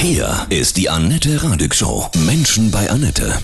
Hier 0.00 0.46
ist 0.48 0.76
die 0.76 0.88
Annette 0.88 1.42
Radig 1.42 1.74
Show. 1.74 2.08
Menschen 2.24 2.70
bei 2.70 2.88
Annette. 2.88 3.36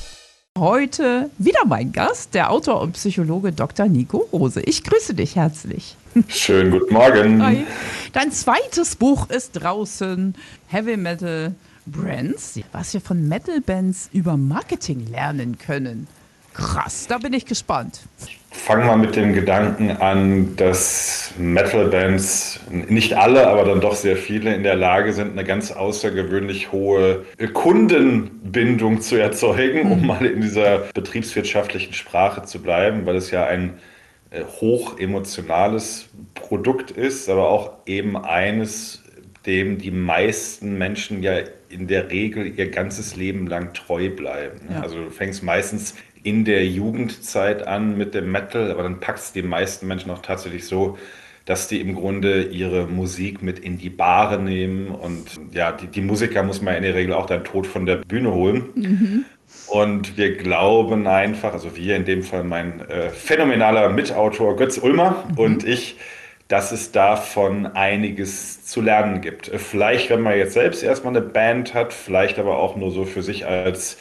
Heute 0.56 1.28
wieder 1.36 1.64
mein 1.66 1.90
Gast, 1.90 2.32
der 2.32 2.52
Autor 2.52 2.80
und 2.80 2.92
Psychologe 2.92 3.50
Dr. 3.50 3.86
Nico 3.86 4.28
Rose. 4.32 4.60
Ich 4.60 4.84
grüße 4.84 5.14
dich 5.14 5.34
herzlich. 5.34 5.96
Schönen 6.28 6.70
guten 6.70 6.94
Morgen. 6.94 7.42
Hi. 7.44 7.66
Dein 8.12 8.30
zweites 8.30 8.94
Buch 8.94 9.28
ist 9.30 9.54
draußen, 9.54 10.36
Heavy 10.68 10.96
Metal 10.96 11.56
Brands, 11.86 12.60
was 12.70 12.94
wir 12.94 13.00
von 13.00 13.26
Metal 13.26 13.60
Bands 13.60 14.08
über 14.12 14.36
Marketing 14.36 15.08
lernen 15.10 15.58
können. 15.58 16.06
Krass, 16.54 17.06
da 17.08 17.18
bin 17.18 17.32
ich 17.32 17.46
gespannt. 17.46 18.00
Fangen 18.50 18.86
wir 18.86 18.96
mit 18.96 19.16
dem 19.16 19.32
Gedanken 19.32 19.90
an, 19.90 20.54
dass 20.54 21.34
Metal-Bands, 21.36 22.60
nicht 22.70 23.14
alle, 23.14 23.48
aber 23.48 23.64
dann 23.64 23.80
doch 23.80 23.96
sehr 23.96 24.16
viele, 24.16 24.54
in 24.54 24.62
der 24.62 24.76
Lage 24.76 25.12
sind, 25.12 25.32
eine 25.32 25.42
ganz 25.42 25.72
außergewöhnlich 25.72 26.70
hohe 26.70 27.24
Kundenbindung 27.52 29.00
zu 29.00 29.16
erzeugen, 29.16 29.90
um 29.90 30.06
mal 30.06 30.24
in 30.24 30.40
dieser 30.40 30.78
betriebswirtschaftlichen 30.94 31.92
Sprache 31.92 32.44
zu 32.44 32.62
bleiben, 32.62 33.04
weil 33.04 33.16
es 33.16 33.32
ja 33.32 33.44
ein 33.44 33.74
äh, 34.30 34.44
hoch 34.60 34.98
emotionales 35.00 36.08
Produkt 36.34 36.92
ist, 36.92 37.28
aber 37.28 37.48
auch 37.48 37.72
eben 37.86 38.16
eines, 38.16 39.02
dem 39.46 39.78
die 39.78 39.90
meisten 39.90 40.78
Menschen 40.78 41.24
ja 41.24 41.40
in 41.68 41.88
der 41.88 42.10
Regel 42.10 42.46
ihr 42.56 42.70
ganzes 42.70 43.16
Leben 43.16 43.48
lang 43.48 43.74
treu 43.74 44.10
bleiben. 44.10 44.60
Ja. 44.70 44.80
Also 44.80 45.04
du 45.04 45.10
fängst 45.10 45.42
meistens 45.42 45.96
in 46.24 46.44
der 46.44 46.66
Jugendzeit 46.66 47.66
an 47.66 47.96
mit 47.96 48.14
dem 48.14 48.32
Metal, 48.32 48.70
aber 48.70 48.82
dann 48.82 48.98
packt 48.98 49.20
es 49.20 49.32
die 49.32 49.42
meisten 49.42 49.86
Menschen 49.86 50.10
auch 50.10 50.22
tatsächlich 50.22 50.66
so, 50.66 50.98
dass 51.44 51.68
die 51.68 51.80
im 51.80 51.94
Grunde 51.94 52.44
ihre 52.44 52.86
Musik 52.86 53.42
mit 53.42 53.58
in 53.58 53.76
die 53.76 53.90
Bahre 53.90 54.40
nehmen. 54.40 54.88
Und 54.88 55.38
ja, 55.52 55.70
die, 55.70 55.86
die 55.86 56.00
Musiker 56.00 56.42
muss 56.42 56.62
man 56.62 56.74
in 56.74 56.82
der 56.82 56.94
Regel 56.94 57.12
auch 57.12 57.26
dann 57.26 57.44
tot 57.44 57.66
von 57.66 57.84
der 57.84 57.96
Bühne 57.96 58.32
holen. 58.32 58.64
Mhm. 58.74 59.24
Und 59.66 60.16
wir 60.16 60.36
glauben 60.36 61.06
einfach, 61.06 61.52
also 61.52 61.76
wir 61.76 61.94
in 61.96 62.06
dem 62.06 62.22
Fall 62.22 62.44
mein 62.44 62.80
äh, 62.88 63.10
phänomenaler 63.10 63.90
Mitautor 63.90 64.56
Götz 64.56 64.78
Ulmer 64.78 65.24
mhm. 65.28 65.38
und 65.38 65.64
ich, 65.66 65.96
dass 66.48 66.72
es 66.72 66.92
davon 66.92 67.66
einiges 67.66 68.64
zu 68.64 68.80
lernen 68.80 69.20
gibt. 69.20 69.46
Vielleicht, 69.46 70.08
wenn 70.08 70.22
man 70.22 70.38
jetzt 70.38 70.54
selbst 70.54 70.82
erstmal 70.82 71.14
eine 71.14 71.24
Band 71.24 71.74
hat, 71.74 71.92
vielleicht 71.92 72.38
aber 72.38 72.58
auch 72.58 72.76
nur 72.76 72.90
so 72.90 73.04
für 73.04 73.22
sich 73.22 73.46
als 73.46 73.98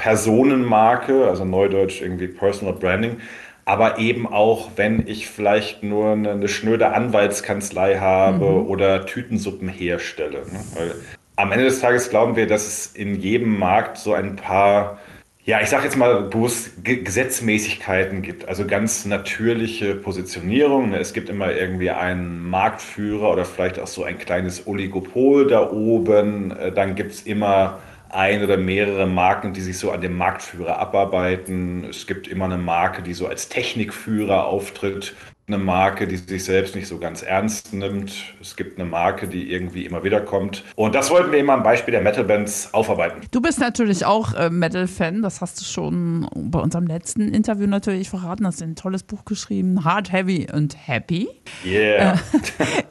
Personenmarke, 0.00 1.26
also 1.28 1.44
neudeutsch 1.44 2.00
irgendwie 2.00 2.26
Personal 2.26 2.72
Branding, 2.72 3.18
aber 3.66 3.98
eben 3.98 4.26
auch, 4.26 4.70
wenn 4.76 5.06
ich 5.06 5.28
vielleicht 5.28 5.82
nur 5.82 6.12
eine, 6.12 6.30
eine 6.30 6.48
schnöde 6.48 6.94
Anwaltskanzlei 6.94 7.98
habe 7.98 8.46
mhm. 8.46 8.66
oder 8.66 9.04
Tütensuppen 9.04 9.68
herstelle. 9.68 10.38
Ne? 10.38 10.60
Weil 10.74 10.94
am 11.36 11.52
Ende 11.52 11.66
des 11.66 11.80
Tages 11.80 12.08
glauben 12.08 12.34
wir, 12.34 12.46
dass 12.46 12.66
es 12.66 12.86
in 12.86 13.20
jedem 13.20 13.58
Markt 13.58 13.98
so 13.98 14.14
ein 14.14 14.36
paar, 14.36 14.98
ja, 15.44 15.60
ich 15.60 15.68
sage 15.68 15.84
jetzt 15.84 15.98
mal 15.98 16.22
bewusst 16.22 16.82
Gesetzmäßigkeiten 16.82 18.22
gibt, 18.22 18.48
also 18.48 18.66
ganz 18.66 19.04
natürliche 19.04 19.96
Positionierung. 19.96 20.90
Ne? 20.90 20.98
Es 20.98 21.12
gibt 21.12 21.28
immer 21.28 21.52
irgendwie 21.52 21.90
einen 21.90 22.48
Marktführer 22.48 23.30
oder 23.30 23.44
vielleicht 23.44 23.78
auch 23.78 23.86
so 23.86 24.04
ein 24.04 24.18
kleines 24.18 24.66
Oligopol 24.66 25.46
da 25.46 25.70
oben. 25.70 26.52
Äh, 26.52 26.72
dann 26.72 26.94
gibt 26.94 27.12
es 27.12 27.22
immer 27.22 27.80
ein 28.12 28.42
oder 28.42 28.56
mehrere 28.56 29.06
Marken, 29.06 29.52
die 29.52 29.60
sich 29.60 29.78
so 29.78 29.90
an 29.90 30.00
dem 30.00 30.16
Marktführer 30.16 30.78
abarbeiten. 30.78 31.84
Es 31.84 32.06
gibt 32.06 32.28
immer 32.28 32.46
eine 32.46 32.58
Marke, 32.58 33.02
die 33.02 33.14
so 33.14 33.26
als 33.26 33.48
Technikführer 33.48 34.46
auftritt 34.46 35.14
eine 35.46 35.58
Marke, 35.58 36.06
die 36.06 36.16
sich 36.16 36.44
selbst 36.44 36.74
nicht 36.76 36.86
so 36.86 36.98
ganz 36.98 37.22
ernst 37.22 37.72
nimmt. 37.72 38.12
Es 38.40 38.56
gibt 38.56 38.78
eine 38.78 38.88
Marke, 38.88 39.26
die 39.26 39.50
irgendwie 39.50 39.84
immer 39.84 40.04
wieder 40.04 40.20
kommt. 40.20 40.64
Und 40.76 40.94
das 40.94 41.10
wollten 41.10 41.32
wir 41.32 41.40
immer 41.40 41.54
am 41.54 41.62
Beispiel 41.62 41.92
der 41.92 42.02
Metal-Bands 42.02 42.72
aufarbeiten. 42.72 43.22
Du 43.30 43.40
bist 43.40 43.58
natürlich 43.58 44.04
auch 44.04 44.34
äh, 44.34 44.48
Metal-Fan. 44.48 45.22
Das 45.22 45.40
hast 45.40 45.60
du 45.60 45.64
schon 45.64 46.28
bei 46.34 46.60
unserem 46.60 46.86
letzten 46.86 47.34
Interview 47.34 47.66
natürlich 47.66 48.10
verraten. 48.10 48.46
Hast 48.46 48.60
du 48.60 48.64
ein 48.64 48.76
tolles 48.76 49.02
Buch 49.02 49.24
geschrieben, 49.24 49.84
Hard, 49.84 50.12
Heavy 50.12 50.46
und 50.52 50.76
Happy. 50.86 51.28
Yeah. 51.64 52.14
Äh, 52.14 52.16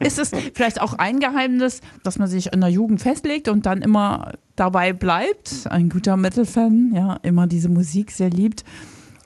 ist 0.06 0.18
es 0.18 0.30
vielleicht 0.54 0.80
auch 0.80 0.94
ein 0.94 1.18
Geheimnis, 1.18 1.80
dass 2.04 2.18
man 2.18 2.28
sich 2.28 2.52
in 2.52 2.60
der 2.60 2.70
Jugend 2.70 3.00
festlegt 3.00 3.48
und 3.48 3.64
dann 3.64 3.80
immer 3.80 4.32
dabei 4.56 4.92
bleibt? 4.92 5.66
Ein 5.70 5.88
guter 5.88 6.16
Metal-Fan, 6.18 6.92
ja, 6.94 7.18
immer 7.22 7.46
diese 7.46 7.70
Musik 7.70 8.10
sehr 8.10 8.28
liebt. 8.28 8.64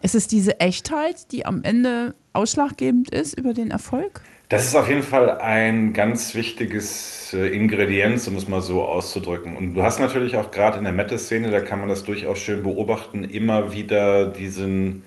Ist 0.05 0.15
es 0.15 0.29
diese 0.29 0.61
Echtheit, 0.61 1.33
die 1.33 1.47
am 1.47 1.63
Ende 1.65 2.15
ausschlaggebend 2.35 3.09
ist 3.09 3.39
über 3.39 3.55
den 3.55 3.71
Erfolg? 3.71 4.21
Das 4.51 4.67
ist 4.67 4.77
auf 4.77 4.87
jeden 4.87 5.03
Fall 5.03 5.39
ein 5.39 5.95
ganz 5.95 6.35
wichtiges 6.35 7.33
äh, 7.33 7.47
Ingredienz, 7.49 8.29
um 8.29 8.37
es 8.37 8.47
mal 8.47 8.61
so 8.61 8.83
auszudrücken. 8.83 9.57
Und 9.57 9.73
du 9.73 9.83
hast 9.83 10.01
natürlich 10.01 10.37
auch 10.37 10.51
gerade 10.51 10.77
in 10.77 10.85
der 10.85 10.93
Metal-Szene, 10.93 11.51
da 11.51 11.61
kann 11.61 11.79
man 11.79 11.89
das 11.89 12.05
durchaus 12.05 12.39
schön 12.39 12.63
beobachten, 12.63 13.25
immer 13.25 13.73
wieder 13.73 14.27
diesen 14.27 15.05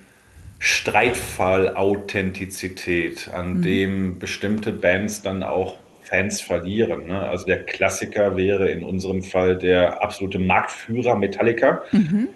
Streitfall 0.58 1.76
Authentizität, 1.76 3.30
an 3.32 3.58
mhm. 3.58 3.62
dem 3.62 4.18
bestimmte 4.18 4.72
Bands 4.72 5.22
dann 5.22 5.44
auch 5.44 5.76
Fans 6.02 6.42
verlieren. 6.42 7.06
Ne? 7.06 7.22
Also 7.22 7.46
der 7.46 7.64
Klassiker 7.66 8.36
wäre 8.36 8.72
in 8.72 8.84
unserem 8.84 9.22
Fall 9.22 9.60
der 9.60 10.02
absolute 10.02 10.40
Marktführer 10.40 11.16
Metallica. 11.16 11.84
Mhm. 11.92 12.30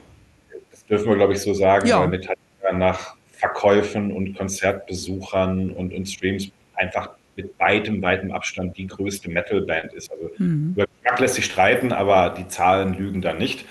Das 0.70 0.86
dürfen 0.86 1.10
wir, 1.10 1.16
glaube 1.16 1.34
ich, 1.34 1.40
so 1.40 1.56
sagen, 1.56 1.88
ja. 1.88 2.00
weil 2.00 2.10
Metallica 2.10 2.50
nach 2.74 3.16
Verkäufen 3.32 4.12
und 4.12 4.36
Konzertbesuchern 4.36 5.72
und, 5.72 5.94
und 5.94 6.06
Streams 6.08 6.52
einfach 6.76 7.09
mit 7.36 7.58
weitem, 7.59 8.02
weitem 8.02 8.32
Abstand 8.32 8.78
die 8.78 8.88
größte 8.88 9.30
Metal-Band 9.30 9.94
ist. 9.94 10.12
Also 10.12 10.30
mhm. 10.38 10.74
über 10.76 10.86
Geschmack 10.86 11.20
lässt 11.20 11.36
sich 11.36 11.46
streiten, 11.46 11.92
aber 11.92 12.36
die 12.38 12.48
Zahlen 12.48 12.94
lügen 12.94 13.22
da 13.22 13.34
nicht. 13.34 13.66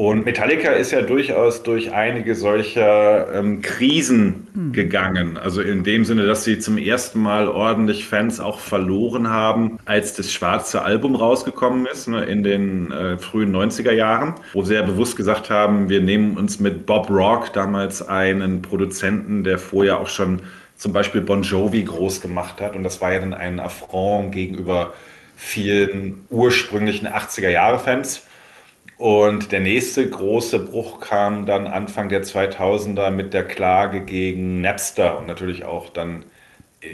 Und 0.00 0.24
Metallica 0.24 0.70
ist 0.70 0.92
ja 0.92 1.02
durchaus 1.02 1.62
durch 1.62 1.92
einige 1.92 2.34
solcher 2.34 3.34
ähm, 3.34 3.60
Krisen 3.60 4.48
hm. 4.54 4.72
gegangen. 4.72 5.36
Also 5.36 5.60
in 5.60 5.84
dem 5.84 6.06
Sinne, 6.06 6.24
dass 6.24 6.42
sie 6.42 6.58
zum 6.58 6.78
ersten 6.78 7.20
Mal 7.20 7.48
ordentlich 7.48 8.06
Fans 8.06 8.40
auch 8.40 8.60
verloren 8.60 9.28
haben, 9.28 9.78
als 9.84 10.14
das 10.14 10.32
schwarze 10.32 10.80
Album 10.80 11.16
rausgekommen 11.16 11.84
ist, 11.84 12.08
ne, 12.08 12.24
in 12.24 12.42
den 12.42 12.90
äh, 12.90 13.18
frühen 13.18 13.54
90er 13.54 13.92
Jahren, 13.92 14.36
wo 14.54 14.62
sie 14.62 14.72
ja 14.72 14.80
bewusst 14.80 15.18
gesagt 15.18 15.50
haben, 15.50 15.90
wir 15.90 16.00
nehmen 16.00 16.38
uns 16.38 16.60
mit 16.60 16.86
Bob 16.86 17.10
Rock 17.10 17.52
damals 17.52 18.00
einen 18.00 18.62
Produzenten, 18.62 19.44
der 19.44 19.58
vorher 19.58 20.00
auch 20.00 20.08
schon 20.08 20.40
zum 20.78 20.94
Beispiel 20.94 21.20
Bon 21.20 21.42
Jovi 21.42 21.84
groß 21.84 22.22
gemacht 22.22 22.62
hat. 22.62 22.74
Und 22.74 22.84
das 22.84 23.02
war 23.02 23.12
ja 23.12 23.20
dann 23.20 23.34
ein 23.34 23.60
Affront 23.60 24.32
gegenüber 24.32 24.94
vielen 25.36 26.24
ursprünglichen 26.30 27.06
80er-Jahre-Fans. 27.06 28.22
Und 29.00 29.50
der 29.50 29.60
nächste 29.60 30.06
große 30.06 30.58
Bruch 30.58 31.00
kam 31.00 31.46
dann 31.46 31.66
Anfang 31.66 32.10
der 32.10 32.22
2000er 32.22 33.10
mit 33.10 33.32
der 33.32 33.44
Klage 33.44 34.02
gegen 34.02 34.60
Napster 34.60 35.18
und 35.18 35.26
natürlich 35.26 35.64
auch 35.64 35.88
dann 35.88 36.26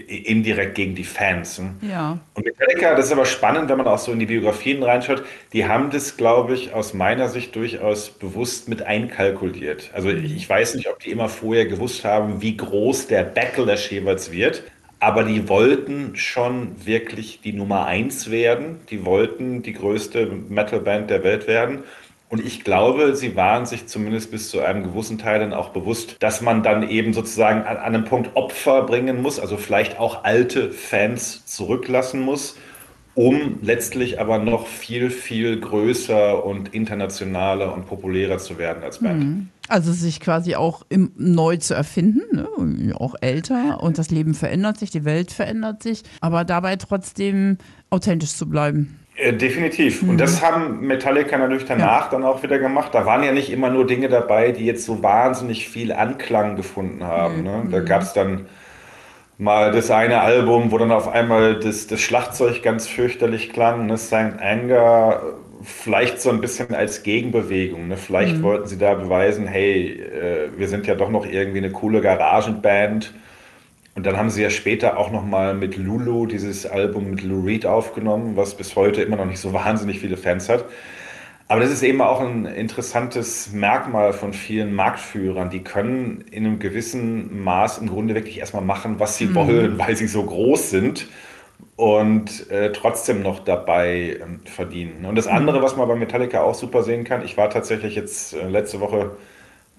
indirekt 0.06 0.76
gegen 0.76 0.94
die 0.94 1.02
Fans. 1.02 1.58
Hm? 1.58 1.74
Ja. 1.82 2.20
Und 2.34 2.44
Metallica, 2.44 2.94
das 2.94 3.06
ist 3.06 3.12
aber 3.12 3.26
spannend, 3.26 3.68
wenn 3.68 3.78
man 3.78 3.88
auch 3.88 3.98
so 3.98 4.12
in 4.12 4.20
die 4.20 4.26
Biografien 4.26 4.84
reinschaut, 4.84 5.24
die 5.52 5.66
haben 5.66 5.90
das, 5.90 6.16
glaube 6.16 6.54
ich, 6.54 6.72
aus 6.72 6.94
meiner 6.94 7.28
Sicht 7.28 7.56
durchaus 7.56 8.10
bewusst 8.10 8.68
mit 8.68 8.82
einkalkuliert. 8.82 9.90
Also 9.92 10.08
mhm. 10.08 10.24
ich 10.24 10.48
weiß 10.48 10.76
nicht, 10.76 10.88
ob 10.88 11.00
die 11.00 11.10
immer 11.10 11.28
vorher 11.28 11.66
gewusst 11.66 12.04
haben, 12.04 12.40
wie 12.40 12.56
groß 12.56 13.08
der 13.08 13.24
Backlash 13.24 13.90
jeweils 13.90 14.30
wird. 14.30 14.62
Aber 15.06 15.22
die 15.22 15.48
wollten 15.48 16.16
schon 16.16 16.84
wirklich 16.84 17.40
die 17.40 17.52
Nummer 17.52 17.86
eins 17.86 18.28
werden. 18.32 18.80
Die 18.90 19.04
wollten 19.04 19.62
die 19.62 19.72
größte 19.72 20.26
Metalband 20.48 21.10
der 21.10 21.22
Welt 21.22 21.46
werden. 21.46 21.84
Und 22.28 22.44
ich 22.44 22.64
glaube, 22.64 23.14
sie 23.14 23.36
waren 23.36 23.66
sich 23.66 23.86
zumindest 23.86 24.32
bis 24.32 24.50
zu 24.50 24.62
einem 24.62 24.82
gewissen 24.82 25.16
Teil 25.16 25.38
dann 25.38 25.52
auch 25.52 25.68
bewusst, 25.68 26.16
dass 26.18 26.40
man 26.40 26.64
dann 26.64 26.88
eben 26.88 27.12
sozusagen 27.12 27.60
an, 27.60 27.76
an 27.76 27.94
einem 27.94 28.04
Punkt 28.04 28.34
Opfer 28.34 28.82
bringen 28.82 29.22
muss, 29.22 29.38
also 29.38 29.56
vielleicht 29.56 30.00
auch 30.00 30.24
alte 30.24 30.72
Fans 30.72 31.46
zurücklassen 31.46 32.20
muss, 32.20 32.56
um 33.16 33.59
letztlich 33.62 34.21
aber 34.21 34.38
noch 34.38 34.66
viel, 34.66 35.10
viel 35.10 35.59
größer 35.59 36.45
und 36.45 36.74
internationaler 36.74 37.72
und 37.72 37.86
populärer 37.86 38.36
zu 38.36 38.59
werden 38.59 38.84
als 38.84 38.98
Band. 38.98 39.24
Mhm. 39.24 39.48
Also 39.68 39.91
sich 39.91 40.21
quasi 40.21 40.54
auch 40.54 40.83
im, 40.91 41.13
neu 41.16 41.57
zu 41.57 41.74
erfinden, 41.74 42.22
ne? 42.36 42.95
auch 42.95 43.15
älter 43.21 43.83
und 43.83 43.98
das 43.98 44.10
Leben 44.10 44.34
verändert 44.34 44.78
sich, 44.78 44.91
die 44.91 45.04
Welt 45.04 45.33
verändert 45.33 45.83
sich, 45.83 46.03
aber 46.21 46.45
dabei 46.45 46.77
trotzdem 46.77 47.57
authentisch 47.89 48.34
zu 48.34 48.48
bleiben. 48.48 49.01
Äh, 49.16 49.33
definitiv. 49.33 50.03
Mhm. 50.03 50.10
Und 50.10 50.19
das 50.19 50.42
haben 50.42 50.86
Metallica 50.86 51.39
natürlich 51.39 51.65
danach 51.65 52.04
ja. 52.04 52.09
dann 52.10 52.22
auch 52.22 52.42
wieder 52.42 52.59
gemacht. 52.59 52.95
Da 52.95 53.07
waren 53.07 53.22
ja 53.22 53.33
nicht 53.33 53.51
immer 53.51 53.71
nur 53.71 53.86
Dinge 53.86 54.10
dabei, 54.10 54.53
die 54.53 54.66
jetzt 54.66 54.84
so 54.84 55.03
wahnsinnig 55.03 55.69
viel 55.69 55.91
Anklang 55.91 56.57
gefunden 56.57 57.03
haben. 57.03 57.39
Mhm. 57.39 57.45
Ne? 57.45 57.62
Da 57.71 57.80
mhm. 57.80 57.84
gab 57.86 58.03
es 58.03 58.12
dann 58.12 58.47
mal 59.38 59.72
das 59.72 59.91
eine 59.91 60.21
Album, 60.21 60.72
wo 60.72 60.78
dann 60.78 60.92
auf 60.92 61.09
einmal 61.09 61.59
das, 61.60 61.86
das 61.86 62.00
Schlagzeug 62.00 62.62
ganz 62.62 62.86
fürchterlich 62.86 63.53
klang, 63.53 63.86
ne? 63.86 63.98
St. 63.98 64.41
Anger, 64.41 65.21
vielleicht 65.62 66.21
so 66.21 66.30
ein 66.30 66.41
bisschen 66.41 66.74
als 66.74 67.03
Gegenbewegung. 67.03 67.88
Ne? 67.88 67.97
Vielleicht 67.97 68.38
mhm. 68.38 68.42
wollten 68.42 68.66
sie 68.66 68.78
da 68.78 68.94
beweisen, 68.94 69.47
hey, 69.47 70.00
äh, 70.00 70.50
wir 70.56 70.68
sind 70.68 70.86
ja 70.86 70.94
doch 70.94 71.10
noch 71.10 71.27
irgendwie 71.27 71.59
eine 71.59 71.71
coole 71.71 72.00
Garagenband. 72.00 73.12
Und 73.94 74.04
dann 74.04 74.16
haben 74.16 74.28
sie 74.28 74.42
ja 74.42 74.50
später 74.50 74.98
auch 74.98 75.10
nochmal 75.10 75.54
mit 75.54 75.77
Lulu 75.77 76.27
dieses 76.27 76.66
Album 76.66 77.10
mit 77.10 77.22
Lou 77.22 77.44
Reed 77.44 77.65
aufgenommen, 77.65 78.36
was 78.36 78.54
bis 78.54 78.77
heute 78.77 79.03
immer 79.03 79.16
noch 79.16 79.24
nicht 79.24 79.41
so 79.41 79.53
wahnsinnig 79.54 80.00
viele 80.00 80.18
Fans 80.18 80.48
hat. 80.48 80.66
Aber 81.48 81.60
das 81.60 81.71
ist 81.71 81.83
eben 81.83 82.01
auch 82.01 82.21
ein 82.21 82.45
interessantes 82.45 83.53
Merkmal 83.53 84.13
von 84.13 84.33
vielen 84.33 84.75
Marktführern. 84.75 85.48
Die 85.48 85.63
können 85.63 86.25
in 86.31 86.45
einem 86.45 86.59
gewissen 86.59 87.45
Maß 87.45 87.78
im 87.78 87.89
Grunde 87.89 88.15
wirklich 88.15 88.39
erstmal 88.39 88.65
machen, 88.65 88.98
was 88.98 89.16
sie 89.16 89.27
mhm. 89.27 89.34
wollen, 89.37 89.78
weil 89.78 89.97
sie 89.97 90.09
so 90.09 90.25
groß 90.25 90.71
sind 90.71 91.07
und 91.77 92.51
äh, 92.51 92.72
trotzdem 92.72 93.22
noch 93.22 93.41
dabei 93.41 94.19
ähm, 94.21 94.41
verdienen. 94.45 95.04
Und 95.04 95.15
das 95.15 95.28
andere, 95.28 95.63
was 95.63 95.77
man 95.77 95.87
bei 95.87 95.95
Metallica 95.95 96.43
auch 96.43 96.54
super 96.54 96.83
sehen 96.83 97.04
kann, 97.04 97.25
ich 97.25 97.37
war 97.37 97.48
tatsächlich 97.48 97.95
jetzt 97.95 98.34
äh, 98.34 98.48
letzte 98.48 98.81
Woche 98.81 99.16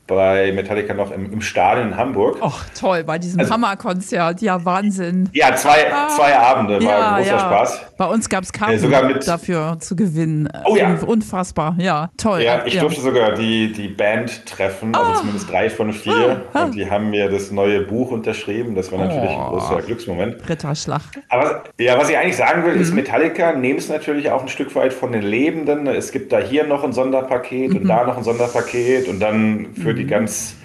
bei 0.08 0.52
Metallica 0.54 0.94
noch 0.94 1.12
im, 1.12 1.32
im 1.32 1.42
Stadion 1.42 1.90
in 1.90 1.98
Hamburg. 1.98 2.38
Ach, 2.42 2.66
toll, 2.80 3.04
bei 3.04 3.20
diesem 3.20 3.40
also, 3.42 3.54
Hammerkonzert. 3.54 4.42
Ja, 4.42 4.64
Wahnsinn. 4.64 5.30
Ja, 5.34 5.56
zwei, 5.56 5.92
ah, 5.92 6.08
zwei 6.08 6.38
Abende, 6.38 6.76
war 6.76 6.82
ja, 6.82 7.18
großer 7.18 7.30
ja. 7.30 7.40
Spaß. 7.40 7.82
Bei 7.98 8.06
uns 8.06 8.30
gab 8.30 8.44
es 8.44 8.54
Karten 8.54 8.90
ja, 8.90 9.02
mit, 9.02 9.28
dafür 9.28 9.78
zu 9.80 9.96
gewinnen. 9.96 10.50
Oh 10.66 10.76
ja. 10.76 10.96
Unfassbar, 11.06 11.76
ja, 11.78 12.10
toll. 12.18 12.42
Ja, 12.42 12.66
ich 12.66 12.80
durfte 12.80 13.02
sogar 13.02 13.34
die, 13.34 13.72
die 13.72 13.88
Band 13.90 14.46
treffen, 14.46 14.96
also 14.96 15.12
ah. 15.12 15.16
zumindest 15.16 15.52
drei 15.52 15.70
von 15.70 15.92
vier. 15.92 16.44
Ah. 16.54 16.66
Und 16.66 16.76
die 16.76 16.90
haben 16.90 17.10
mir 17.10 17.30
das 17.30 17.52
neue 17.52 17.82
Buch 17.82 18.12
unterschrieben. 18.12 18.76
Das 18.76 18.92
war 18.92 19.00
natürlich 19.00 19.32
oh. 19.32 19.40
ein 19.40 19.50
großer 19.50 19.82
Glücksmoment. 19.82 20.48
Ritterschlag. 20.48 21.02
Aber 21.30 21.64
ja, 21.80 21.98
was 21.98 22.10
ich 22.10 22.18
eigentlich 22.18 22.38
sagen 22.38 22.64
will, 22.64 22.76
mhm. 22.76 22.82
ist, 22.82 22.94
Metallica 22.94 23.54
nehmen 23.54 23.80
es 23.80 23.90
natürlich 23.90 24.32
auch 24.32 24.42
ein 24.42 24.48
Stück 24.48 24.74
weit 24.76 24.94
von 24.94 25.12
den 25.12 25.24
Lebenden. 25.24 25.88
Es 25.88 26.12
gibt 26.12 26.32
da 26.32 26.40
hier 26.40 26.66
noch 26.66 26.84
ein 26.84 26.94
Sonderpaket 26.94 27.72
mhm. 27.72 27.78
und 27.78 27.88
da 27.88 28.06
noch 28.06 28.18
ein 28.18 28.24
Sonderpaket 28.24 29.08
und 29.08 29.20
dann 29.20 29.74
für 29.74 29.97
die 29.98 30.08
ganz 30.08 30.58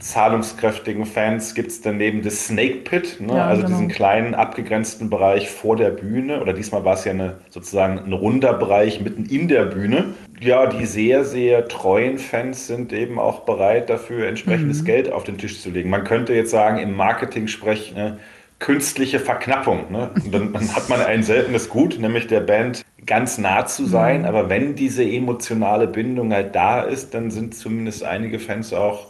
zahlungskräftigen 0.00 1.04
Fans 1.04 1.54
gibt 1.54 1.70
es 1.70 1.82
daneben 1.82 2.22
das 2.22 2.46
Snake 2.46 2.78
Pit, 2.84 3.20
ne? 3.20 3.34
ja, 3.34 3.46
also 3.46 3.62
genau. 3.62 3.76
diesen 3.76 3.88
kleinen 3.88 4.34
abgegrenzten 4.34 5.10
Bereich 5.10 5.50
vor 5.50 5.76
der 5.76 5.90
Bühne. 5.90 6.40
Oder 6.40 6.52
diesmal 6.52 6.84
war 6.84 6.94
es 6.94 7.04
ja 7.04 7.12
eine, 7.12 7.36
sozusagen 7.50 7.98
ein 7.98 8.12
runder 8.12 8.54
Bereich 8.54 9.00
mitten 9.00 9.26
in 9.26 9.48
der 9.48 9.66
Bühne. 9.66 10.14
Ja, 10.40 10.66
die 10.66 10.86
sehr, 10.86 11.24
sehr 11.24 11.68
treuen 11.68 12.18
Fans 12.18 12.66
sind 12.66 12.92
eben 12.92 13.18
auch 13.18 13.40
bereit, 13.40 13.90
dafür 13.90 14.26
entsprechendes 14.26 14.80
mhm. 14.82 14.86
Geld 14.86 15.12
auf 15.12 15.24
den 15.24 15.36
Tisch 15.36 15.60
zu 15.60 15.70
legen. 15.70 15.90
Man 15.90 16.04
könnte 16.04 16.32
jetzt 16.32 16.50
sagen, 16.50 16.78
im 16.78 16.96
Marketing-Sprech, 16.96 17.94
ne, 17.94 18.18
künstliche 18.60 19.18
Verknappung. 19.18 19.90
Ne? 19.90 20.10
Dann, 20.30 20.52
dann, 20.52 20.74
hat 20.74 20.88
man 20.88 21.00
ein 21.00 21.24
seltenes 21.24 21.68
Gut, 21.68 21.98
nämlich 21.98 22.28
der 22.28 22.40
Band 22.40 22.84
ganz 23.06 23.38
nah 23.38 23.66
zu 23.66 23.86
sein. 23.86 24.20
Mhm. 24.20 24.26
Aber 24.26 24.48
wenn 24.48 24.76
diese 24.76 25.02
emotionale 25.02 25.88
Bindung 25.88 26.32
halt 26.32 26.54
da 26.54 26.82
ist, 26.82 27.14
dann 27.14 27.30
sind 27.32 27.56
zumindest 27.56 28.04
einige 28.04 28.38
Fans 28.38 28.72
auch 28.72 29.08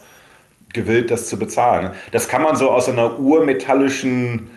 gewillt, 0.72 1.10
das 1.10 1.28
zu 1.28 1.38
bezahlen. 1.38 1.90
Das 2.12 2.28
kann 2.28 2.42
man 2.42 2.56
so 2.56 2.70
aus 2.70 2.88
einer 2.88 3.18
urmetallischen, 3.18 4.50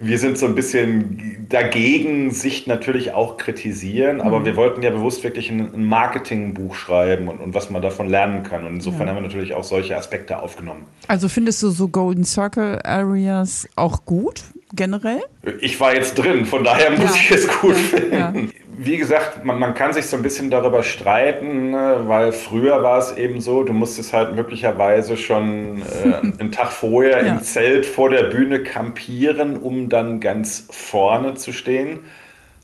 wir 0.00 0.18
sind 0.18 0.38
so 0.38 0.46
ein 0.46 0.54
bisschen 0.54 1.46
dagegen, 1.48 2.32
Sicht 2.32 2.66
natürlich 2.66 3.12
auch 3.12 3.36
kritisieren, 3.36 4.20
aber 4.20 4.40
mhm. 4.40 4.44
wir 4.44 4.56
wollten 4.56 4.82
ja 4.82 4.90
bewusst 4.90 5.22
wirklich 5.22 5.50
ein, 5.50 5.72
ein 5.72 5.84
Marketingbuch 5.84 6.74
schreiben 6.74 7.28
und, 7.28 7.40
und, 7.40 7.54
was 7.54 7.70
man 7.70 7.82
davon 7.82 8.08
lernen 8.08 8.42
kann. 8.42 8.66
Und 8.66 8.74
insofern 8.74 9.02
ja. 9.02 9.08
haben 9.08 9.16
wir 9.16 9.22
natürlich 9.22 9.54
auch 9.54 9.64
solche 9.64 9.96
Aspekte 9.96 10.42
aufgenommen. 10.42 10.86
Also 11.08 11.28
findest 11.28 11.62
du 11.62 11.70
so 11.70 11.88
Golden 11.88 12.24
Circle 12.24 12.80
Areas 12.84 13.68
auch 13.76 14.04
gut? 14.04 14.42
generell? 14.74 15.22
Ich 15.60 15.78
war 15.80 15.94
jetzt 15.94 16.14
drin, 16.14 16.44
von 16.44 16.64
daher 16.64 16.90
muss 16.90 17.14
ja. 17.14 17.14
ich 17.14 17.30
es 17.30 17.48
gut 17.60 17.76
ja. 18.10 18.32
finden. 18.32 18.52
Wie 18.78 18.98
gesagt, 18.98 19.42
man, 19.42 19.58
man 19.58 19.72
kann 19.72 19.94
sich 19.94 20.06
so 20.06 20.16
ein 20.16 20.22
bisschen 20.22 20.50
darüber 20.50 20.82
streiten, 20.82 21.70
ne, 21.70 22.02
weil 22.04 22.32
früher 22.32 22.82
war 22.82 22.98
es 22.98 23.16
eben 23.16 23.40
so, 23.40 23.62
du 23.62 23.72
musstest 23.72 24.12
halt 24.12 24.34
möglicherweise 24.34 25.16
schon 25.16 25.80
äh, 25.80 26.16
einen 26.38 26.52
Tag 26.52 26.72
vorher 26.72 27.22
ja. 27.26 27.32
im 27.32 27.42
Zelt 27.42 27.86
vor 27.86 28.10
der 28.10 28.24
Bühne 28.24 28.62
kampieren, 28.62 29.56
um 29.56 29.88
dann 29.88 30.20
ganz 30.20 30.66
vorne 30.70 31.34
zu 31.34 31.52
stehen. 31.52 32.00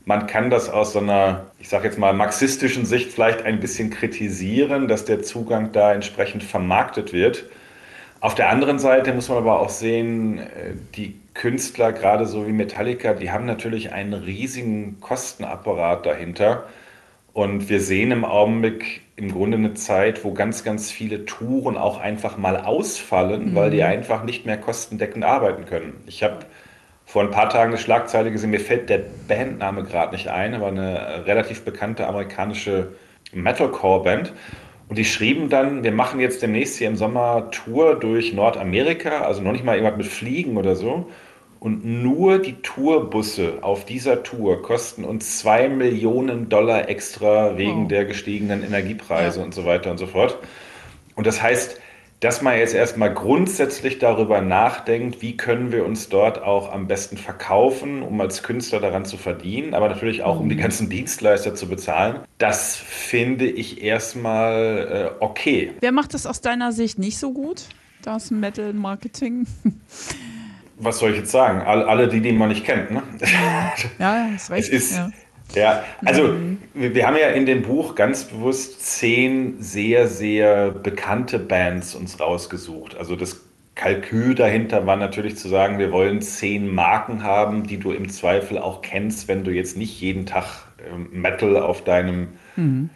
Man 0.05 0.27
kann 0.27 0.51
das 0.51 0.69
aus 0.69 0.93
so 0.93 0.99
einer, 0.99 1.45
ich 1.59 1.69
sage 1.69 1.85
jetzt 1.85 1.97
mal, 1.97 2.13
marxistischen 2.13 2.85
Sicht 2.85 3.11
vielleicht 3.11 3.43
ein 3.43 3.59
bisschen 3.59 3.89
kritisieren, 3.89 4.87
dass 4.87 5.05
der 5.05 5.23
Zugang 5.23 5.71
da 5.71 5.93
entsprechend 5.93 6.43
vermarktet 6.43 7.13
wird. 7.13 7.45
Auf 8.23 8.35
der 8.35 8.47
anderen 8.47 8.79
Seite 8.79 9.13
muss 9.13 9.27
man 9.27 9.39
aber 9.39 9.59
auch 9.59 9.67
sehen, 9.67 10.37
äh, 10.37 10.75
die 10.95 11.19
Künstler, 11.33 11.91
gerade 11.91 12.25
so 12.25 12.47
wie 12.47 12.53
Metallica, 12.53 13.13
die 13.13 13.31
haben 13.31 13.45
natürlich 13.45 13.91
einen 13.91 14.13
riesigen 14.13 15.01
Kostenapparat 15.01 16.05
dahinter. 16.05 16.63
Und 17.33 17.67
wir 17.67 17.81
sehen 17.81 18.11
im 18.11 18.23
Augenblick 18.23 19.01
im 19.17 19.33
Grunde 19.33 19.57
eine 19.57 19.73
Zeit, 19.73 20.23
wo 20.23 20.31
ganz, 20.31 20.63
ganz 20.63 20.89
viele 20.89 21.25
Touren 21.25 21.75
auch 21.75 21.99
einfach 21.99 22.37
mal 22.37 22.55
ausfallen, 22.55 23.51
mhm. 23.51 23.55
weil 23.55 23.71
die 23.71 23.81
mhm. 23.81 23.87
einfach 23.87 24.23
nicht 24.23 24.45
mehr 24.45 24.57
kostendeckend 24.57 25.25
arbeiten 25.25 25.65
können. 25.65 26.01
Ich 26.05 26.23
habe 26.23 26.45
vor 27.05 27.23
ein 27.23 27.31
paar 27.31 27.49
Tagen 27.49 27.71
eine 27.71 27.77
Schlagzeile 27.77 28.31
gesehen, 28.31 28.51
mir 28.51 28.61
fällt 28.61 28.89
der 28.89 29.01
Bandname 29.27 29.83
gerade 29.83 30.13
nicht 30.13 30.29
ein, 30.29 30.53
aber 30.53 30.67
eine 30.67 31.25
relativ 31.25 31.65
bekannte 31.65 32.07
amerikanische 32.07 32.93
Metalcore-Band. 33.33 34.31
Und 34.93 34.97
die 34.99 35.05
schrieben 35.05 35.49
dann, 35.49 35.83
wir 35.83 35.91
machen 35.91 36.19
jetzt 36.19 36.43
demnächst 36.43 36.77
hier 36.77 36.87
im 36.87 36.97
Sommer 36.97 37.49
Tour 37.49 37.95
durch 37.95 38.31
Nordamerika, 38.31 39.21
also 39.21 39.41
noch 39.41 39.51
nicht 39.51 39.65
mal 39.65 39.75
irgendwas 39.75 39.97
mit 39.97 40.05
Fliegen 40.05 40.55
oder 40.55 40.75
so. 40.75 41.09
Und 41.59 41.83
nur 41.83 42.37
die 42.37 42.61
Tourbusse 42.61 43.53
auf 43.61 43.85
dieser 43.85 44.21
Tour 44.21 44.61
kosten 44.61 45.03
uns 45.03 45.39
zwei 45.39 45.67
Millionen 45.67 46.47
Dollar 46.47 46.89
extra 46.89 47.57
wegen 47.57 47.85
oh. 47.85 47.87
der 47.87 48.05
gestiegenen 48.05 48.63
Energiepreise 48.63 49.39
ja. 49.39 49.45
und 49.45 49.55
so 49.55 49.65
weiter 49.65 49.89
und 49.89 49.97
so 49.97 50.05
fort. 50.05 50.37
Und 51.15 51.25
das 51.25 51.41
heißt, 51.41 51.81
dass 52.23 52.41
man 52.41 52.57
jetzt 52.57 52.73
erstmal 52.73 53.13
grundsätzlich 53.13 53.99
darüber 53.99 54.39
nachdenkt, 54.39 55.21
wie 55.21 55.35
können 55.35 55.73
wir 55.73 55.85
uns 55.85 56.07
dort 56.07 56.41
auch 56.41 56.71
am 56.71 56.87
besten 56.87 57.17
verkaufen, 57.17 58.01
um 58.01 58.21
als 58.21 58.43
Künstler 58.43 58.79
daran 58.79 59.03
zu 59.03 59.17
verdienen, 59.17 59.73
aber 59.73 59.89
natürlich 59.89 60.23
auch 60.23 60.39
um 60.39 60.47
die 60.47 60.55
mhm. 60.55 60.61
ganzen 60.61 60.89
Dienstleister 60.89 61.53
zu 61.53 61.67
bezahlen. 61.67 62.21
Das 62.37 62.77
finde 62.77 63.45
ich 63.45 63.83
erstmal 63.83 65.11
äh, 65.19 65.23
okay. 65.23 65.73
Wer 65.81 65.91
macht 65.91 66.13
das 66.13 66.25
aus 66.25 66.39
deiner 66.39 66.71
Sicht 66.71 66.97
nicht 66.97 67.17
so 67.17 67.33
gut, 67.33 67.63
das 68.01 68.31
Metal-Marketing? 68.31 69.45
was 70.77 70.99
soll 70.99 71.11
ich 71.11 71.17
jetzt 71.17 71.31
sagen? 71.31 71.61
Alle, 71.61 72.07
die, 72.07 72.21
die 72.21 72.31
man 72.31 72.49
nicht 72.49 72.63
kennt. 72.63 72.89
Ne? 72.89 73.03
Ja, 73.99 74.29
ist 74.33 74.49
recht. 74.49 74.69
Es 74.71 74.91
ist, 74.91 74.95
ja. 74.95 75.11
Ja 75.55 75.83
also 76.05 76.23
mhm. 76.23 76.57
wir, 76.73 76.95
wir, 76.95 77.07
haben 77.07 77.17
ja 77.17 77.29
in 77.29 77.45
dem 77.45 77.61
Buch 77.61 77.95
ganz 77.95 78.25
bewusst 78.25 78.81
zehn 78.81 79.61
sehr, 79.61 80.07
sehr 80.07 80.71
bekannte 80.71 81.39
Bands 81.39 81.95
uns 81.95 82.19
rausgesucht. 82.19 82.97
Also 82.97 83.15
das 83.15 83.41
Kalkül 83.75 84.35
dahinter 84.35 84.85
war 84.85 84.95
natürlich 84.95 85.37
zu 85.37 85.47
sagen, 85.47 85.79
wir 85.79 85.91
wollen 85.91 86.21
zehn 86.21 86.73
Marken 86.73 87.23
haben, 87.23 87.63
die 87.63 87.77
du 87.77 87.91
im 87.91 88.09
Zweifel 88.09 88.59
auch 88.59 88.81
kennst, 88.81 89.27
wenn 89.27 89.43
du 89.43 89.51
jetzt 89.51 89.77
nicht 89.77 89.99
jeden 89.99 90.25
Tag 90.25 90.67
ähm, 90.91 91.09
Metal 91.11 91.57
auf 91.57 91.83
deinem 91.83 92.29
mhm. 92.55 92.89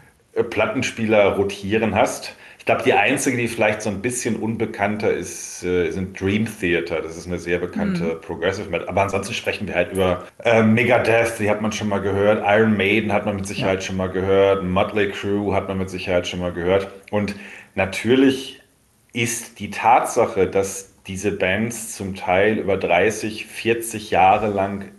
Plattenspieler 0.49 1.35
rotieren 1.35 1.95
hast 1.95 2.35
glaube, 2.67 2.83
die 2.83 2.93
einzige, 2.93 3.37
die 3.37 3.47
vielleicht 3.47 3.81
so 3.81 3.89
ein 3.89 4.01
bisschen 4.01 4.35
unbekannter 4.35 5.11
ist, 5.11 5.63
äh, 5.63 5.89
sind 5.89 6.19
Dream 6.19 6.45
Theater. 6.45 7.01
Das 7.01 7.17
ist 7.17 7.25
eine 7.25 7.39
sehr 7.39 7.57
bekannte 7.57 8.03
mhm. 8.03 8.21
Progressive 8.21 8.69
Metal. 8.69 8.87
Aber 8.87 9.01
ansonsten 9.01 9.33
sprechen 9.33 9.67
wir 9.67 9.73
halt 9.73 9.93
über 9.93 10.25
äh, 10.43 10.61
Megadeth, 10.61 11.39
die 11.39 11.49
hat 11.49 11.61
man 11.61 11.71
schon 11.71 11.89
mal 11.89 12.01
gehört. 12.01 12.43
Iron 12.45 12.77
Maiden 12.77 13.11
hat 13.11 13.25
man 13.25 13.37
mit 13.37 13.47
Sicherheit 13.47 13.79
ja. 13.79 13.81
schon 13.81 13.97
mal 13.97 14.09
gehört. 14.09 14.63
Motley 14.63 15.09
Crue 15.09 15.55
hat 15.55 15.67
man 15.67 15.79
mit 15.79 15.89
Sicherheit 15.89 16.27
schon 16.27 16.41
mal 16.41 16.51
gehört. 16.51 16.91
Und 17.09 17.35
natürlich 17.75 18.61
ist 19.13 19.59
die 19.59 19.71
Tatsache, 19.71 20.47
dass 20.47 20.93
diese 21.07 21.31
Bands 21.31 21.95
zum 21.95 22.15
Teil 22.15 22.57
über 22.57 22.75
30, 22.75 23.47
40 23.47 24.11
Jahre 24.11 24.49
lang 24.49 24.91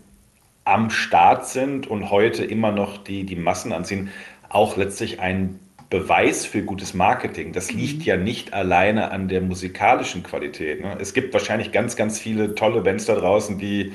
am 0.64 0.88
Start 0.90 1.46
sind 1.46 1.86
und 1.86 2.10
heute 2.10 2.44
immer 2.44 2.72
noch 2.72 2.96
die, 2.96 3.24
die 3.24 3.36
Massen 3.36 3.72
anziehen, 3.72 4.10
auch 4.48 4.78
letztlich 4.78 5.20
ein 5.20 5.60
Beweis 5.90 6.44
für 6.44 6.62
gutes 6.62 6.92
Marketing. 6.92 7.52
Das 7.52 7.72
liegt 7.72 8.00
mhm. 8.00 8.04
ja 8.04 8.16
nicht 8.16 8.52
alleine 8.52 9.10
an 9.10 9.28
der 9.28 9.40
musikalischen 9.40 10.22
Qualität. 10.22 10.82
Ne? 10.82 10.96
Es 11.00 11.14
gibt 11.14 11.32
wahrscheinlich 11.32 11.72
ganz, 11.72 11.96
ganz 11.96 12.18
viele 12.18 12.54
tolle 12.54 12.82
Bands 12.82 13.06
da 13.06 13.14
draußen, 13.14 13.58
die 13.58 13.92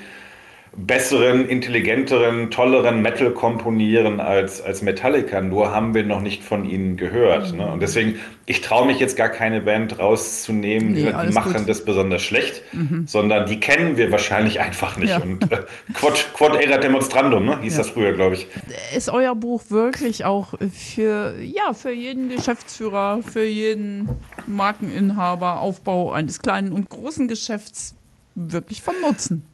besseren, 0.76 1.48
intelligenteren, 1.48 2.50
tolleren 2.50 3.02
Metal 3.02 3.32
komponieren 3.32 4.20
als, 4.20 4.60
als 4.60 4.82
Metallica. 4.82 5.40
Nur 5.40 5.72
haben 5.72 5.94
wir 5.94 6.04
noch 6.04 6.22
nicht 6.22 6.44
von 6.44 6.66
ihnen 6.66 6.98
gehört. 6.98 7.54
Ne? 7.54 7.72
Und 7.72 7.82
deswegen, 7.82 8.16
ich 8.48 8.62
traue 8.62 8.88
mich 8.88 9.00
jetzt 9.00 9.16
gar 9.16 9.30
keine 9.30 9.62
Band 9.62 10.00
rauszunehmen, 10.00 10.94
nee, 10.94 11.14
die 11.28 11.32
machen 11.32 11.54
gut. 11.54 11.70
das 11.70 11.86
besonders 11.86 12.24
schlecht, 12.24 12.64
mhm. 12.74 13.06
sondern 13.06 13.46
die 13.46 13.60
kennen 13.60 13.98
wir 13.98 14.12
wahrscheinlich 14.12 14.62
einfach 14.62 14.98
nicht. 14.98 15.12
Ja. 15.12 15.22
Und 15.22 15.44
äh, 15.52 15.60
Quod, 15.94 16.26
Quod 16.34 16.56
era 16.56 16.78
demonstrandum, 16.78 17.46
ne? 17.46 17.62
hieß 17.62 17.74
ja. 17.74 17.78
das 17.78 17.90
früher, 17.90 18.14
glaube 18.14 18.36
ich. 18.36 18.48
Ist 18.96 19.10
euer 19.10 19.36
Buch 19.36 19.62
wirklich 19.70 20.26
auch 20.26 20.56
für, 20.72 21.36
ja, 21.40 21.74
für 21.74 21.92
jeden 21.92 22.30
Geschäftsführer, 22.30 23.22
für 23.22 23.46
jeden 23.46 24.10
Markeninhaber, 24.48 25.62
Aufbau 25.62 26.12
eines 26.12 26.40
kleinen 26.40 26.72
und 26.72 26.90
großen 26.90 27.28
Geschäfts 27.28 27.96
wirklich 28.34 28.82
von 28.82 28.96
Nutzen? 29.02 29.53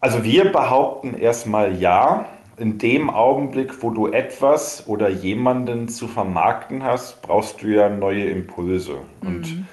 Also 0.00 0.24
wir 0.24 0.52
behaupten 0.52 1.14
erstmal 1.14 1.76
ja. 1.76 2.26
In 2.56 2.78
dem 2.78 3.08
Augenblick, 3.08 3.82
wo 3.84 3.90
du 3.90 4.08
etwas 4.08 4.88
oder 4.88 5.08
jemanden 5.08 5.88
zu 5.88 6.08
vermarkten 6.08 6.82
hast, 6.82 7.22
brauchst 7.22 7.62
du 7.62 7.68
ja 7.68 7.88
neue 7.88 8.24
Impulse. 8.24 8.96
Mhm. 9.22 9.28
Und 9.28 9.66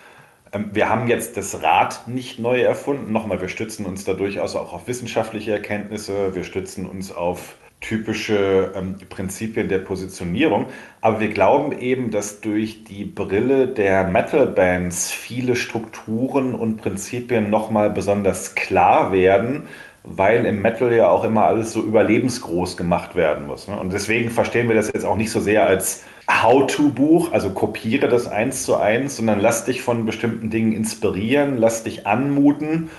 Ähm, 0.55 0.70
wir 0.74 0.89
haben 0.89 1.08
jetzt 1.08 1.36
das 1.38 1.62
Rad 1.63 2.08
nicht 2.08 2.39
neu 2.39 2.62
erfunden. 2.62 3.12
Nochmal, 3.12 3.41
wir 3.41 3.50
stützen 3.50 3.86
uns 3.86 4.05
da 4.05 4.13
durchaus 4.13 4.55
auch 4.55 4.74
auf 4.74 4.88
wissenschaftliche 4.88 5.51
Erkenntnisse. 5.51 6.34
Wir 6.34 6.44
stützen 6.44 6.86
uns 6.86 7.13
auf 7.13 7.55
typische 7.82 8.72
ähm, 8.75 8.96
Prinzipien 9.10 9.67
der 9.67 9.79
Positionierung. 9.79 10.67
Aber 11.01 11.20
wir 11.20 11.29
glauben 11.29 11.77
eben, 11.77 12.10
dass 12.10 12.39
durch 12.39 12.86
die 12.86 13.03
Brille 13.03 13.67
der 13.67 14.05
Metal-Bands 14.08 15.12
viele 15.12 15.55
Strukturen 15.55 16.55
und 16.55 16.77
Prinzipien 16.77 17.50
nochmal 17.50 17.89
besonders 17.89 18.55
klar 18.55 19.12
werden, 19.12 19.63
weil 20.06 20.46
im 20.46 20.62
Metal 20.62 20.94
ja 20.94 21.10
auch 21.10 21.24
immer 21.24 21.46
alles 21.46 21.74
so 21.74 21.82
überlebensgroß 21.82 22.78
gemacht 22.78 23.16
werden 23.16 23.48
muss. 23.48 23.68
Ne? 23.68 23.80
Und 23.80 23.92
deswegen 23.92 24.30
verstehen 24.30 24.68
wir 24.68 24.76
das 24.76 24.88
jetzt 24.88 25.06
auch 25.06 25.18
nicht 25.18 25.32
so 25.32 25.40
sehr 25.40 25.66
als 25.66 26.04
How-to-Buch, 26.30 27.32
also 27.32 27.52
kopiere 27.52 28.08
das 28.08 28.28
eins 28.28 28.64
zu 28.64 28.76
eins, 28.76 29.18
sondern 29.18 29.40
lass 29.40 29.66
dich 29.66 29.82
von 29.82 30.06
bestimmten 30.06 30.50
Dingen 30.50 30.74
inspirieren, 30.74 31.58
lass 31.58 31.84
dich 31.84 32.08
anmuten 32.08 32.90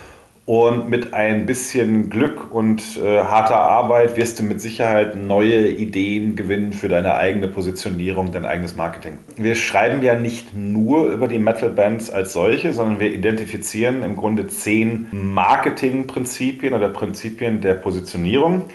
und 0.46 0.88
mit 0.88 1.12
ein 1.12 1.44
bisschen 1.44 2.08
Glück 2.08 2.52
und 2.54 2.80
äh, 2.98 3.18
harter 3.18 3.56
Arbeit 3.56 4.16
wirst 4.16 4.38
du 4.38 4.44
mit 4.44 4.60
Sicherheit 4.60 5.16
neue 5.16 5.68
Ideen 5.68 6.36
gewinnen 6.36 6.72
für 6.72 6.88
deine 6.88 7.16
eigene 7.16 7.48
Positionierung, 7.48 8.30
dein 8.30 8.44
eigenes 8.44 8.76
Marketing. 8.76 9.18
Wir 9.36 9.56
schreiben 9.56 10.02
ja 10.02 10.14
nicht 10.14 10.56
nur 10.56 11.08
über 11.08 11.26
die 11.26 11.40
Metal-Bands 11.40 12.10
als 12.10 12.32
solche, 12.32 12.72
sondern 12.72 13.00
wir 13.00 13.12
identifizieren 13.12 14.04
im 14.04 14.14
Grunde 14.14 14.46
zehn 14.46 15.08
Marketingprinzipien 15.10 16.74
oder 16.74 16.90
Prinzipien 16.90 17.60
der 17.60 17.74
Positionierung. 17.74 18.66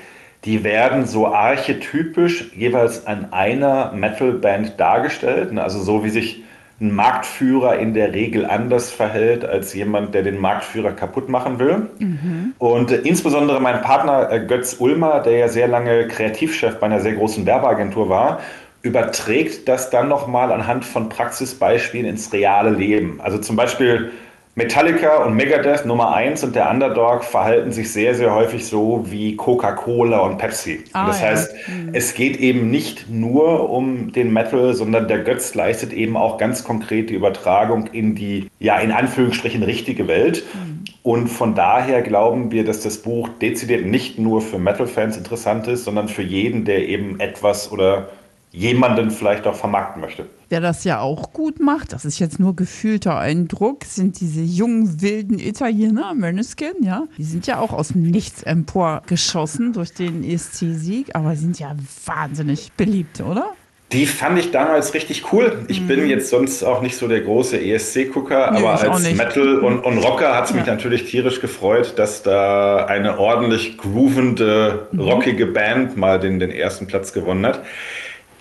Die 0.43 0.65
werden 0.65 1.05
so 1.05 1.27
archetypisch 1.27 2.51
jeweils 2.53 3.07
an 3.07 3.31
einer 3.31 3.93
Metal-Band 3.93 4.77
dargestellt, 4.77 5.53
ne? 5.53 5.63
also 5.63 5.81
so 5.81 6.03
wie 6.03 6.09
sich 6.09 6.43
ein 6.81 6.91
Marktführer 6.91 7.77
in 7.77 7.93
der 7.93 8.13
Regel 8.13 8.45
anders 8.45 8.91
verhält 8.91 9.45
als 9.45 9.73
jemand, 9.73 10.15
der 10.15 10.23
den 10.23 10.39
Marktführer 10.39 10.91
kaputt 10.91 11.29
machen 11.29 11.59
will. 11.59 11.89
Mhm. 11.99 12.53
Und 12.57 12.91
äh, 12.91 12.97
insbesondere 12.97 13.61
mein 13.61 13.81
Partner 13.81 14.31
äh, 14.31 14.45
Götz 14.45 14.77
Ulmer, 14.79 15.19
der 15.19 15.37
ja 15.37 15.47
sehr 15.47 15.67
lange 15.67 16.07
Kreativchef 16.07 16.79
bei 16.79 16.87
einer 16.87 16.99
sehr 16.99 17.13
großen 17.13 17.45
Werbeagentur 17.45 18.09
war, 18.09 18.39
überträgt 18.81 19.67
das 19.67 19.91
dann 19.91 20.09
nochmal 20.09 20.51
anhand 20.51 20.83
von 20.83 21.07
Praxisbeispielen 21.07 22.07
ins 22.07 22.33
reale 22.33 22.71
Leben. 22.71 23.21
Also 23.21 23.37
zum 23.37 23.55
Beispiel 23.55 24.11
Metallica 24.55 25.23
und 25.23 25.35
Megadeth 25.35 25.85
Nummer 25.85 26.13
1 26.13 26.43
und 26.43 26.55
der 26.57 26.69
Underdog 26.69 27.23
verhalten 27.23 27.71
sich 27.71 27.93
sehr, 27.93 28.15
sehr 28.15 28.35
häufig 28.35 28.65
so 28.65 29.05
wie 29.09 29.37
Coca-Cola 29.37 30.19
und 30.19 30.39
Pepsi. 30.39 30.83
Ah, 30.91 31.07
das 31.07 31.21
ja. 31.21 31.27
heißt, 31.27 31.53
mhm. 31.67 31.89
es 31.93 32.13
geht 32.13 32.37
eben 32.37 32.69
nicht 32.69 33.09
nur 33.09 33.69
um 33.69 34.11
den 34.11 34.33
Metal, 34.33 34.73
sondern 34.73 35.07
der 35.07 35.19
Götz 35.19 35.55
leistet 35.55 35.93
eben 35.93 36.17
auch 36.17 36.37
ganz 36.37 36.65
konkret 36.65 37.09
die 37.09 37.13
Übertragung 37.13 37.87
in 37.87 38.13
die, 38.13 38.49
ja, 38.59 38.77
in 38.79 38.91
Anführungsstrichen 38.91 39.63
richtige 39.63 40.09
Welt. 40.09 40.43
Mhm. 40.53 40.83
Und 41.03 41.27
von 41.29 41.55
daher 41.55 42.01
glauben 42.01 42.51
wir, 42.51 42.65
dass 42.65 42.81
das 42.81 42.97
Buch 42.97 43.29
dezidiert 43.41 43.85
nicht 43.85 44.19
nur 44.19 44.41
für 44.41 44.59
Metal-Fans 44.59 45.15
interessant 45.15 45.67
ist, 45.67 45.85
sondern 45.85 46.09
für 46.09 46.23
jeden, 46.23 46.65
der 46.65 46.89
eben 46.89 47.21
etwas 47.21 47.71
oder 47.71 48.09
jemanden 48.51 49.11
vielleicht 49.11 49.47
auch 49.47 49.55
vermarkten 49.55 50.01
möchte. 50.01 50.25
Der 50.49 50.59
das 50.59 50.83
ja 50.83 50.99
auch 50.99 51.31
gut 51.31 51.59
macht, 51.59 51.93
das 51.93 52.03
ist 52.03 52.19
jetzt 52.19 52.39
nur 52.39 52.55
gefühlter 52.55 53.17
Eindruck, 53.17 53.85
sind 53.85 54.19
diese 54.19 54.41
jungen, 54.41 55.01
wilden 55.01 55.39
Italiener, 55.39 56.13
Möneskin, 56.13 56.73
ja. 56.81 57.03
Die 57.17 57.23
sind 57.23 57.47
ja 57.47 57.59
auch 57.59 57.71
aus 57.71 57.89
dem 57.89 58.03
Nichts 58.03 58.43
emporgeschossen 58.43 59.71
durch 59.71 59.93
den 59.93 60.23
ESC-Sieg, 60.23 61.15
aber 61.15 61.35
sind 61.35 61.59
ja 61.59 61.75
wahnsinnig 62.05 62.73
beliebt, 62.73 63.21
oder? 63.21 63.53
Die 63.93 64.05
fand 64.05 64.39
ich 64.39 64.51
damals 64.51 64.93
richtig 64.93 65.33
cool. 65.33 65.65
Ich 65.67 65.81
mhm. 65.81 65.87
bin 65.87 66.09
jetzt 66.09 66.29
sonst 66.29 66.63
auch 66.63 66.81
nicht 66.81 66.95
so 66.95 67.09
der 67.09 67.21
große 67.21 67.59
ESC-Gucker, 67.59 68.51
nee, 68.51 68.59
aber 68.59 68.79
als 68.79 69.13
Metal- 69.13 69.59
und, 69.59 69.79
und 69.79 69.97
Rocker 69.97 70.33
hat 70.35 70.45
es 70.45 70.53
mich 70.53 70.65
ja. 70.65 70.73
natürlich 70.73 71.09
tierisch 71.09 71.41
gefreut, 71.41 71.93
dass 71.97 72.23
da 72.23 72.85
eine 72.85 73.19
ordentlich 73.19 73.77
groovende, 73.77 74.87
mhm. 74.91 74.99
rockige 75.01 75.45
Band 75.45 75.97
mal 75.97 76.19
den, 76.19 76.39
den 76.39 76.51
ersten 76.51 76.87
Platz 76.87 77.11
gewonnen 77.11 77.45
hat. 77.45 77.61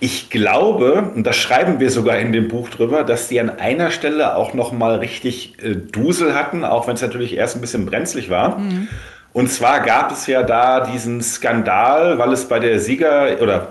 Ich 0.03 0.31
glaube, 0.31 1.11
und 1.15 1.27
das 1.27 1.35
schreiben 1.35 1.79
wir 1.79 1.91
sogar 1.91 2.17
in 2.17 2.31
dem 2.31 2.47
Buch 2.47 2.69
drüber, 2.69 3.03
dass 3.03 3.29
sie 3.29 3.39
an 3.39 3.51
einer 3.51 3.91
Stelle 3.91 4.35
auch 4.35 4.55
noch 4.55 4.71
mal 4.71 4.95
richtig 4.95 5.53
äh, 5.61 5.75
Dusel 5.75 6.33
hatten, 6.33 6.65
auch 6.65 6.87
wenn 6.87 6.95
es 6.95 7.03
natürlich 7.03 7.37
erst 7.37 7.55
ein 7.55 7.61
bisschen 7.61 7.85
brenzlig 7.85 8.31
war. 8.31 8.57
Mhm. 8.57 8.87
Und 9.31 9.51
zwar 9.51 9.81
gab 9.81 10.11
es 10.11 10.25
ja 10.25 10.41
da 10.41 10.79
diesen 10.79 11.21
Skandal, 11.21 12.17
weil 12.17 12.33
es 12.33 12.47
bei 12.47 12.59
der 12.59 12.79
Sieger 12.79 13.37
oder 13.41 13.67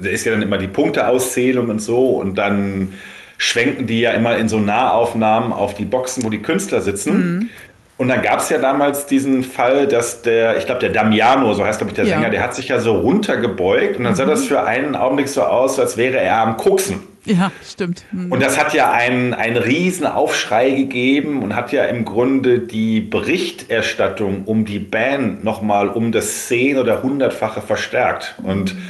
da 0.00 0.08
ist 0.08 0.24
ja 0.24 0.32
dann 0.32 0.40
immer 0.40 0.56
die 0.56 0.66
Punkteauszählung 0.66 1.68
und 1.68 1.80
so 1.82 2.16
und 2.16 2.36
dann 2.36 2.94
schwenken 3.36 3.86
die 3.86 4.00
ja 4.00 4.12
immer 4.12 4.38
in 4.38 4.48
so 4.48 4.58
Nahaufnahmen 4.58 5.52
auf 5.52 5.74
die 5.74 5.84
Boxen, 5.84 6.24
wo 6.24 6.30
die 6.30 6.40
Künstler 6.40 6.80
sitzen. 6.80 7.34
Mhm. 7.34 7.48
Und 7.98 8.08
dann 8.08 8.20
gab 8.20 8.40
es 8.40 8.50
ja 8.50 8.58
damals 8.58 9.06
diesen 9.06 9.42
Fall, 9.42 9.86
dass 9.86 10.20
der, 10.20 10.58
ich 10.58 10.66
glaube, 10.66 10.80
der 10.80 10.90
Damiano, 10.90 11.54
so 11.54 11.64
heißt 11.64 11.78
glaube 11.78 11.92
ich 11.92 11.96
der 11.96 12.04
ja. 12.04 12.16
Sänger, 12.16 12.30
der 12.30 12.42
hat 12.42 12.54
sich 12.54 12.68
ja 12.68 12.78
so 12.78 12.94
runtergebeugt 12.94 13.96
und 13.96 14.04
dann 14.04 14.12
mhm. 14.12 14.16
sah 14.16 14.26
das 14.26 14.44
für 14.44 14.64
einen 14.64 14.94
Augenblick 14.94 15.28
so 15.28 15.42
aus, 15.42 15.78
als 15.78 15.96
wäre 15.96 16.18
er 16.18 16.38
am 16.38 16.58
Koksen. 16.58 17.00
Ja, 17.24 17.50
stimmt. 17.64 18.04
Mhm. 18.12 18.30
Und 18.30 18.42
das 18.42 18.58
hat 18.58 18.72
ja 18.72 18.92
einen, 18.92 19.34
einen 19.34 19.56
riesen 19.56 20.06
Aufschrei 20.06 20.70
gegeben 20.70 21.42
und 21.42 21.56
hat 21.56 21.72
ja 21.72 21.84
im 21.84 22.04
Grunde 22.04 22.60
die 22.60 23.00
Berichterstattung 23.00 24.44
um 24.44 24.64
die 24.64 24.78
Band 24.78 25.42
nochmal 25.42 25.88
um 25.88 26.12
das 26.12 26.46
zehn- 26.46 26.78
oder 26.78 27.02
hundertfache 27.02 27.62
verstärkt. 27.62 28.36
Und 28.42 28.74
mhm. 28.74 28.82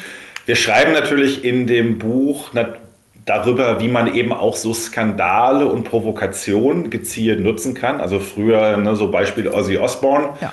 wir 0.47 0.57
schreiben 0.57 0.93
natürlich 0.93 1.45
in 1.45 1.67
dem 1.67 1.99
Buch 1.99 2.53
darüber, 3.27 3.81
wie 3.81 3.89
man 3.89 4.15
eben 4.15 4.33
auch 4.33 4.57
so 4.57 4.73
Skandale 4.73 5.67
und 5.67 5.85
Provokationen 5.85 6.89
gezielt 6.91 7.41
nutzen 7.41 7.75
kann. 7.75 8.01
Also 8.01 8.21
früher, 8.21 8.77
ne, 8.79 8.97
so 8.97 9.11
Beispiel 9.11 9.49
Ozzy 9.49 9.77
Osbourne. 9.77 10.31
Ja. 10.41 10.53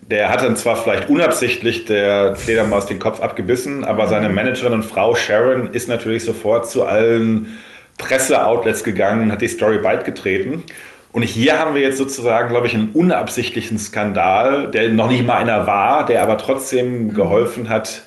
Der 0.00 0.30
hat 0.30 0.42
dann 0.42 0.56
zwar 0.56 0.76
vielleicht 0.76 1.08
unabsichtlich 1.10 1.84
der 1.84 2.36
Fledermaus 2.36 2.86
den 2.86 2.98
Kopf 2.98 3.20
abgebissen, 3.20 3.84
aber 3.84 4.06
seine 4.06 4.28
Managerin 4.28 4.72
und 4.72 4.84
Frau 4.84 5.14
Sharon 5.14 5.72
ist 5.72 5.88
natürlich 5.88 6.24
sofort 6.24 6.70
zu 6.70 6.84
allen 6.84 7.58
Presseoutlets 7.98 8.84
gegangen 8.84 9.22
und 9.22 9.32
hat 9.32 9.42
die 9.42 9.48
Story 9.48 9.80
getreten. 10.04 10.62
Und 11.12 11.22
hier 11.22 11.58
haben 11.58 11.74
wir 11.74 11.82
jetzt 11.82 11.98
sozusagen, 11.98 12.48
glaube 12.50 12.66
ich, 12.66 12.74
einen 12.74 12.90
unabsichtlichen 12.90 13.78
Skandal, 13.78 14.70
der 14.70 14.90
noch 14.90 15.10
nicht 15.10 15.26
mal 15.26 15.38
einer 15.38 15.66
war, 15.66 16.06
der 16.06 16.22
aber 16.22 16.38
trotzdem 16.38 17.12
geholfen 17.12 17.68
hat, 17.68 18.02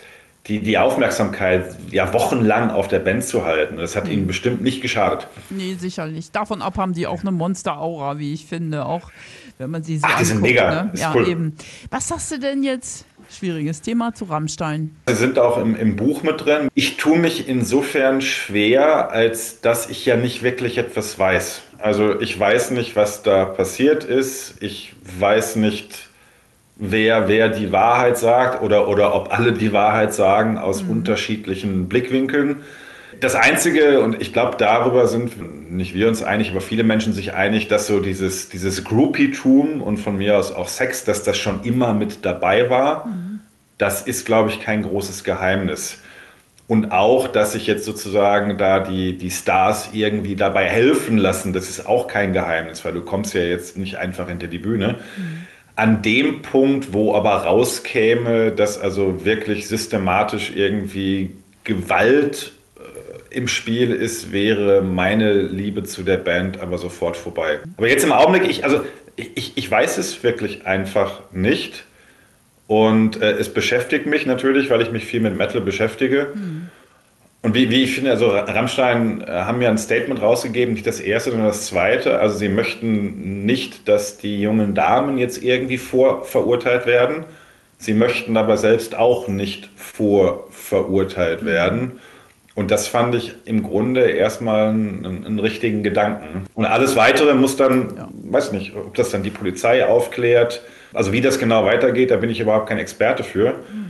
die, 0.50 0.60
die 0.60 0.78
Aufmerksamkeit 0.78 1.76
ja 1.92 2.12
wochenlang 2.12 2.72
auf 2.72 2.88
der 2.88 3.00
Band 3.00 3.24
zu 3.24 3.46
halten. 3.46 3.78
Das 3.78 3.96
hat 3.96 4.06
mhm. 4.06 4.12
ihnen 4.12 4.28
bestimmt 4.28 4.62
nicht 4.62 4.82
geschadet. 4.82 5.28
Nee, 5.50 5.76
sicherlich. 5.80 6.32
Davon 6.32 6.62
ab 6.62 6.78
haben 6.78 6.94
die 6.94 7.08
auch 7.08 7.22
eine 7.22 7.32
Monster-Aura, 7.32 8.18
wie 8.18 8.34
ich 8.34 8.46
finde. 8.48 8.86
Auch 8.86 9.12
wenn 9.60 9.70
man 9.70 9.84
sie 9.84 10.00
so 10.00 10.08
Ach, 10.08 10.10
die 10.10 10.14
anguckt, 10.16 10.28
sind 10.28 10.42
mega. 10.42 10.84
Ne? 10.84 10.92
Ja, 10.96 11.14
cool. 11.16 11.28
eben. 11.28 11.56
Was 11.92 12.08
sagst 12.08 12.32
du 12.32 12.40
denn 12.40 12.64
jetzt? 12.64 13.06
Schwieriges 13.32 13.82
Thema 13.82 14.16
zu 14.16 14.26
Rammstein. 14.26 14.96
Sie 15.08 15.14
sind 15.14 15.38
auch 15.38 15.60
im, 15.60 15.76
im 15.76 15.96
Buch 15.96 16.24
mit 16.24 16.44
drin. 16.46 16.68
Ich 16.74 16.98
tue 16.98 17.20
mich 17.20 17.48
insofern 17.48 18.22
schwer, 18.22 19.12
als 19.12 19.62
dass 19.62 19.88
ich 19.88 20.04
ja 20.04 20.16
nicht 20.16 20.42
wirklich 20.42 20.80
etwas 20.80 21.20
weiß. 21.20 21.62
Also 21.78 22.20
ich 22.20 22.38
weiß 22.38 22.72
nicht, 22.72 22.96
was 22.96 23.22
da 23.22 23.46
passiert 23.46 24.04
ist. 24.04 24.56
Ich 24.62 24.94
weiß 25.20 25.58
nicht, 25.58 26.09
wer, 26.80 27.28
wer 27.28 27.50
die 27.50 27.72
Wahrheit 27.72 28.18
sagt 28.18 28.64
oder, 28.64 28.88
oder 28.88 29.14
ob 29.14 29.38
alle 29.38 29.54
die 29.54 29.74
Wahrheit 29.74 30.14
sagen 30.14 30.58
aus 30.58 30.84
mhm. 30.84 30.92
unterschiedlichen 30.92 31.88
Blickwinkeln. 31.88 32.58
Das 33.20 33.36
Einzige, 33.36 34.02
und 34.02 34.22
ich 34.22 34.32
glaube, 34.32 34.56
darüber 34.58 35.06
sind 35.08 35.70
nicht 35.72 35.94
wir 35.94 36.08
uns 36.08 36.24
einig, 36.24 36.52
aber 36.52 36.62
viele 36.62 36.86
Menschen 36.86 37.12
sich 37.12 37.34
einig, 37.34 37.68
dass 37.68 37.86
so 37.86 38.00
dieses, 38.00 38.48
dieses 38.48 38.86
Groupie-Tum 38.86 39.82
und 39.82 39.98
von 39.98 40.18
mir 40.18 40.38
aus 40.38 40.54
auch 40.54 40.70
Sex, 40.70 41.04
dass 41.04 41.24
das 41.24 41.38
schon 41.38 41.64
immer 41.64 41.94
mit 41.94 42.26
dabei 42.26 42.70
war, 42.70 43.08
mhm. 43.08 43.42
das 43.78 44.02
ist, 44.02 44.26
glaube 44.26 44.50
ich, 44.50 44.62
kein 44.62 44.84
großes 44.84 45.26
Geheimnis. 45.26 46.00
Und 46.68 46.92
auch, 46.92 47.28
dass 47.28 47.54
sich 47.54 47.68
jetzt 47.68 47.84
sozusagen 47.84 48.58
da 48.58 48.80
die, 48.80 49.18
die 49.18 49.32
Stars 49.32 49.90
irgendwie 49.92 50.36
dabei 50.36 50.66
helfen 50.66 51.18
lassen, 51.18 51.52
das 51.52 51.68
ist 51.68 51.88
auch 51.88 52.08
kein 52.08 52.32
Geheimnis, 52.32 52.86
weil 52.86 52.94
du 52.94 53.02
kommst 53.02 53.34
ja 53.34 53.42
jetzt 53.42 53.76
nicht 53.76 53.98
einfach 53.98 54.30
hinter 54.30 54.48
die 54.48 54.60
Bühne. 54.60 55.00
Mhm. 55.18 55.48
An 55.80 56.02
dem 56.02 56.42
Punkt, 56.42 56.92
wo 56.94 57.16
aber 57.16 57.32
rauskäme, 57.32 58.52
dass 58.52 58.78
also 58.78 59.24
wirklich 59.24 59.68
systematisch 59.68 60.52
irgendwie 60.54 61.32
Gewalt 61.64 62.52
äh, 62.78 63.36
im 63.36 63.48
Spiel 63.48 63.92
ist, 63.92 64.34
wäre 64.34 64.82
meine 64.82 65.34
Liebe 65.42 65.84
zu 65.84 66.04
der 66.04 66.18
Band 66.18 66.60
aber 66.60 66.78
sofort 66.78 67.16
vorbei. 67.16 67.60
Aber 67.78 67.88
jetzt 67.88 68.04
im 68.04 68.12
Augenblick, 68.12 68.50
ich, 68.50 68.66
also 68.66 68.82
ich, 69.16 69.54
ich 69.56 69.72
weiß 69.72 69.98
es 69.98 70.22
wirklich 70.22 70.66
einfach 70.66 71.22
nicht. 71.32 71.86
Und 72.68 73.22
äh, 73.22 73.32
es 73.32 73.54
beschäftigt 73.54 74.06
mich 74.06 74.26
natürlich, 74.26 74.70
weil 74.70 74.82
ich 74.82 74.92
mich 74.92 75.06
viel 75.06 75.22
mit 75.22 75.36
Metal 75.38 75.62
beschäftige. 75.62 76.34
Mhm. 76.36 76.70
Und 77.42 77.56
wie, 77.56 77.70
wie 77.70 77.84
ich 77.84 77.96
finde, 77.96 78.12
also 78.12 78.30
Rammstein 78.30 79.22
äh, 79.22 79.32
haben 79.32 79.62
ja 79.62 79.70
ein 79.70 79.78
Statement 79.78 80.22
rausgegeben, 80.22 80.74
nicht 80.74 80.86
das 80.86 81.00
erste, 81.00 81.32
sondern 81.32 81.48
das 81.48 81.68
zweite. 81.68 82.20
Also 82.20 82.38
sie 82.38 82.50
möchten 82.50 83.46
nicht, 83.46 83.88
dass 83.88 84.18
die 84.18 84.42
jungen 84.42 84.76
Damen 84.76 85.18
jetzt 85.18 85.42
irgendwie 85.42 85.78
vorverurteilt 85.78 86.86
werden. 86.86 87.24
Sie 87.78 87.94
möchten 87.94 88.36
aber 88.36 88.58
selbst 88.58 88.98
auch 88.98 89.30
nicht 89.30 89.70
vorverurteilt 89.78 91.46
werden. 91.46 92.00
Und 92.56 92.72
das 92.72 92.90
fand 92.90 93.16
ich 93.16 93.36
im 93.46 93.64
Grunde 93.64 94.02
erstmal 94.02 94.68
einen, 94.68 95.24
einen 95.26 95.40
richtigen 95.40 95.82
Gedanken. 95.82 96.46
Und 96.56 96.66
alles 96.66 96.98
Weitere 96.98 97.34
muss 97.36 97.56
dann, 97.56 97.94
ja. 97.96 98.10
weiß 98.24 98.52
nicht, 98.52 98.76
ob 98.76 98.96
das 98.96 99.12
dann 99.12 99.24
die 99.24 99.30
Polizei 99.30 99.86
aufklärt. 99.86 100.62
Also 100.94 101.14
wie 101.14 101.22
das 101.22 101.40
genau 101.40 101.64
weitergeht, 101.64 102.12
da 102.12 102.18
bin 102.18 102.30
ich 102.30 102.42
überhaupt 102.42 102.68
kein 102.68 102.80
Experte 102.80 103.24
für. 103.24 103.52
Mhm. 103.52 103.89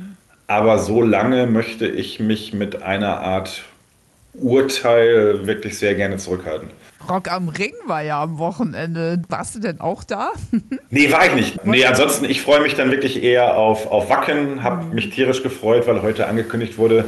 Aber 0.50 0.80
so 0.80 1.04
lange 1.04 1.46
möchte 1.46 1.88
ich 1.88 2.20
mich 2.20 2.54
mit 2.54 2.82
einer 2.82 3.20
Art 3.20 3.62
Urteil 4.34 5.46
wirklich 5.46 5.78
sehr 5.78 5.94
gerne 5.94 6.18
zurückhalten. 6.18 6.70
Rock 7.08 7.32
am 7.32 7.50
Ring 7.50 7.74
war 7.86 8.02
ja 8.02 8.24
am 8.24 8.40
Wochenende. 8.40 9.22
Warst 9.30 9.54
du 9.54 9.60
denn 9.60 9.80
auch 9.80 10.04
da? 10.04 10.32
nee, 10.90 11.12
war 11.12 11.28
ich 11.28 11.36
nicht. 11.36 11.66
Nee, 11.68 11.86
ansonsten, 11.86 12.26
ich 12.26 12.42
freue 12.42 12.62
mich 12.62 12.74
dann 12.74 12.90
wirklich 12.90 13.22
eher 13.22 13.58
auf, 13.58 13.92
auf 13.92 14.10
Wacken. 14.10 14.64
Habe 14.64 14.86
mhm. 14.86 14.96
mich 14.96 15.12
tierisch 15.12 15.44
gefreut, 15.44 15.86
weil 15.86 16.02
heute 16.02 16.26
angekündigt 16.26 16.80
wurde, 16.80 17.06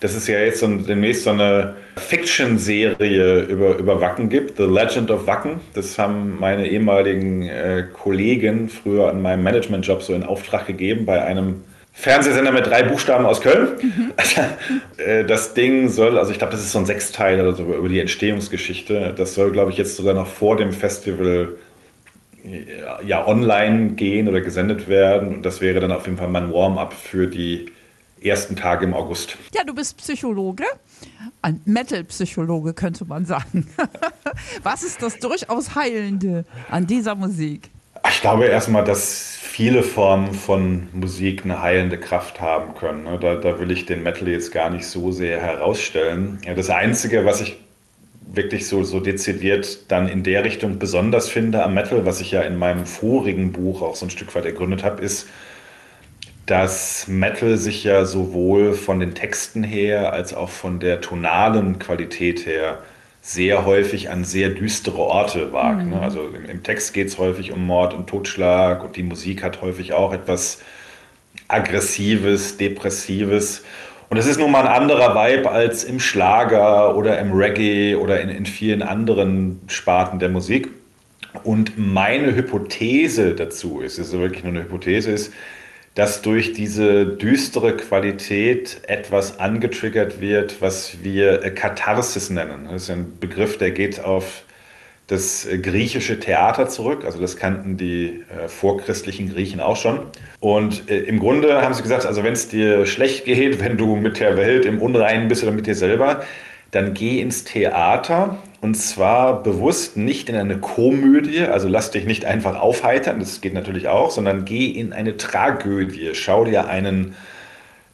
dass 0.00 0.16
es 0.16 0.26
ja 0.26 0.40
jetzt 0.40 0.58
so, 0.58 0.66
demnächst 0.66 1.22
so 1.22 1.30
eine 1.30 1.76
Fiction-Serie 1.94 3.42
über, 3.42 3.76
über 3.76 4.00
Wacken 4.00 4.28
gibt, 4.30 4.56
The 4.56 4.64
Legend 4.64 5.12
of 5.12 5.28
Wacken. 5.28 5.60
Das 5.74 5.96
haben 5.96 6.40
meine 6.40 6.66
ehemaligen 6.66 7.42
äh, 7.42 7.84
Kollegen 7.92 8.68
früher 8.68 9.10
an 9.10 9.22
meinem 9.22 9.44
Management-Job 9.44 10.02
so 10.02 10.12
in 10.12 10.24
Auftrag 10.24 10.66
gegeben 10.66 11.06
bei 11.06 11.22
einem 11.22 11.62
Fernsehsender 11.96 12.50
mit 12.50 12.66
drei 12.66 12.82
Buchstaben 12.82 13.24
aus 13.24 13.40
Köln. 13.40 13.68
Mhm. 13.80 14.12
Das 15.26 15.54
Ding 15.54 15.88
soll, 15.88 16.18
also 16.18 16.32
ich 16.32 16.38
glaube, 16.38 16.52
das 16.52 16.60
ist 16.60 16.72
so 16.72 16.78
ein 16.78 16.86
Sechsteil 16.86 17.40
oder 17.40 17.54
so 17.54 17.64
über 17.64 17.88
die 17.88 18.00
Entstehungsgeschichte. 18.00 19.14
Das 19.16 19.34
soll, 19.34 19.52
glaube 19.52 19.70
ich, 19.70 19.76
jetzt 19.76 19.96
sogar 19.96 20.14
noch 20.14 20.26
vor 20.26 20.56
dem 20.56 20.72
Festival 20.72 21.56
ja, 23.04 23.26
online 23.26 23.90
gehen 23.90 24.28
oder 24.28 24.40
gesendet 24.40 24.88
werden. 24.88 25.36
Und 25.36 25.42
das 25.42 25.60
wäre 25.60 25.80
dann 25.80 25.92
auf 25.92 26.06
jeden 26.06 26.18
Fall 26.18 26.28
mein 26.28 26.52
Warm-up 26.52 26.92
für 26.92 27.26
die 27.26 27.66
ersten 28.20 28.56
Tage 28.56 28.84
im 28.86 28.94
August. 28.94 29.36
Ja, 29.54 29.64
du 29.64 29.74
bist 29.74 29.98
Psychologe, 29.98 30.64
ein 31.42 31.60
Metal-Psychologe 31.64 32.72
könnte 32.74 33.04
man 33.04 33.26
sagen. 33.26 33.66
Was 34.62 34.82
ist 34.82 35.02
das 35.02 35.18
durchaus 35.18 35.74
Heilende 35.74 36.44
an 36.70 36.86
dieser 36.86 37.14
Musik? 37.14 37.70
Ich 38.14 38.20
glaube 38.20 38.46
erstmal, 38.46 38.84
dass 38.84 39.36
viele 39.42 39.82
Formen 39.82 40.34
von 40.34 40.88
Musik 40.92 41.44
eine 41.44 41.60
heilende 41.60 41.98
Kraft 41.98 42.40
haben 42.40 42.74
können. 42.76 43.04
Ne? 43.04 43.18
Da, 43.20 43.34
da 43.34 43.58
will 43.58 43.72
ich 43.72 43.86
den 43.86 44.04
Metal 44.04 44.28
jetzt 44.28 44.52
gar 44.52 44.70
nicht 44.70 44.86
so 44.86 45.10
sehr 45.10 45.40
herausstellen. 45.40 46.38
Das 46.54 46.70
Einzige, 46.70 47.26
was 47.26 47.40
ich 47.40 47.58
wirklich 48.20 48.68
so, 48.68 48.84
so 48.84 49.00
dezidiert 49.00 49.90
dann 49.90 50.08
in 50.08 50.22
der 50.22 50.44
Richtung 50.44 50.78
besonders 50.78 51.28
finde 51.28 51.64
am 51.64 51.74
Metal, 51.74 52.06
was 52.06 52.20
ich 52.20 52.30
ja 52.30 52.42
in 52.42 52.56
meinem 52.56 52.86
vorigen 52.86 53.50
Buch 53.50 53.82
auch 53.82 53.96
so 53.96 54.06
ein 54.06 54.10
Stück 54.10 54.32
weit 54.36 54.46
ergründet 54.46 54.84
habe, 54.84 55.02
ist, 55.02 55.28
dass 56.46 57.08
Metal 57.08 57.56
sich 57.56 57.82
ja 57.82 58.04
sowohl 58.04 58.74
von 58.74 59.00
den 59.00 59.14
Texten 59.14 59.64
her 59.64 60.12
als 60.12 60.34
auch 60.34 60.50
von 60.50 60.78
der 60.78 61.00
tonalen 61.00 61.80
Qualität 61.80 62.46
her 62.46 62.78
sehr 63.26 63.64
häufig 63.64 64.10
an 64.10 64.22
sehr 64.22 64.50
düstere 64.50 64.98
Orte 64.98 65.50
wagt. 65.50 65.78
Ne? 65.78 65.96
Mhm. 65.96 66.02
Also 66.02 66.28
im, 66.28 66.44
im 66.44 66.62
Text 66.62 66.92
geht 66.92 67.08
es 67.08 67.16
häufig 67.16 67.52
um 67.52 67.66
Mord 67.66 67.94
und 67.94 68.06
Totschlag 68.06 68.84
und 68.84 68.96
die 68.96 69.02
Musik 69.02 69.42
hat 69.42 69.62
häufig 69.62 69.94
auch 69.94 70.12
etwas 70.12 70.60
Aggressives, 71.48 72.58
Depressives. 72.58 73.64
Und 74.10 74.18
es 74.18 74.26
ist 74.26 74.38
nun 74.38 74.50
mal 74.50 74.66
ein 74.66 74.82
anderer 74.82 75.14
Vibe 75.14 75.50
als 75.50 75.84
im 75.84 76.00
Schlager 76.00 76.94
oder 76.94 77.18
im 77.18 77.32
Reggae 77.32 77.96
oder 77.96 78.20
in, 78.20 78.28
in 78.28 78.44
vielen 78.44 78.82
anderen 78.82 79.62
Sparten 79.68 80.18
der 80.18 80.28
Musik. 80.28 80.68
Und 81.44 81.78
meine 81.78 82.36
Hypothese 82.36 83.34
dazu 83.34 83.80
ist, 83.80 83.98
es 83.98 84.08
ist 84.08 84.18
wirklich 84.18 84.44
nur 84.44 84.52
eine 84.52 84.64
Hypothese 84.64 85.10
ist, 85.10 85.32
dass 85.94 86.22
durch 86.22 86.52
diese 86.52 87.06
düstere 87.06 87.76
Qualität 87.76 88.80
etwas 88.88 89.38
angetriggert 89.38 90.20
wird, 90.20 90.60
was 90.60 91.02
wir 91.02 91.38
Katharsis 91.54 92.30
nennen. 92.30 92.66
Das 92.70 92.82
ist 92.82 92.90
ein 92.90 93.18
Begriff, 93.20 93.58
der 93.58 93.70
geht 93.70 94.00
auf 94.04 94.44
das 95.06 95.46
griechische 95.62 96.18
Theater 96.18 96.68
zurück. 96.68 97.04
Also 97.04 97.20
das 97.20 97.36
kannten 97.36 97.76
die 97.76 98.24
äh, 98.34 98.48
vorchristlichen 98.48 99.32
Griechen 99.32 99.60
auch 99.60 99.76
schon. 99.76 100.00
Und 100.40 100.90
äh, 100.90 101.00
im 101.00 101.20
Grunde 101.20 101.60
haben 101.60 101.74
sie 101.74 101.82
gesagt, 101.82 102.06
also 102.06 102.24
wenn 102.24 102.32
es 102.32 102.48
dir 102.48 102.86
schlecht 102.86 103.24
geht, 103.26 103.60
wenn 103.64 103.76
du 103.76 103.96
mit 103.96 104.18
der 104.18 104.36
Welt 104.36 104.64
im 104.64 104.80
Unreinen 104.80 105.28
bist 105.28 105.42
oder 105.42 105.52
mit 105.52 105.66
dir 105.66 105.74
selber, 105.74 106.24
dann 106.74 106.94
geh 106.94 107.20
ins 107.20 107.44
Theater 107.44 108.38
und 108.60 108.74
zwar 108.76 109.42
bewusst 109.42 109.96
nicht 109.96 110.28
in 110.28 110.36
eine 110.36 110.58
Komödie, 110.58 111.42
also 111.42 111.68
lass 111.68 111.90
dich 111.90 112.06
nicht 112.06 112.24
einfach 112.24 112.58
aufheitern, 112.58 113.20
das 113.20 113.40
geht 113.40 113.52
natürlich 113.52 113.88
auch, 113.88 114.10
sondern 114.10 114.44
geh 114.44 114.66
in 114.66 114.92
eine 114.92 115.16
Tragödie. 115.16 116.10
Schau 116.14 116.44
dir 116.44 116.66
einen, 116.66 117.14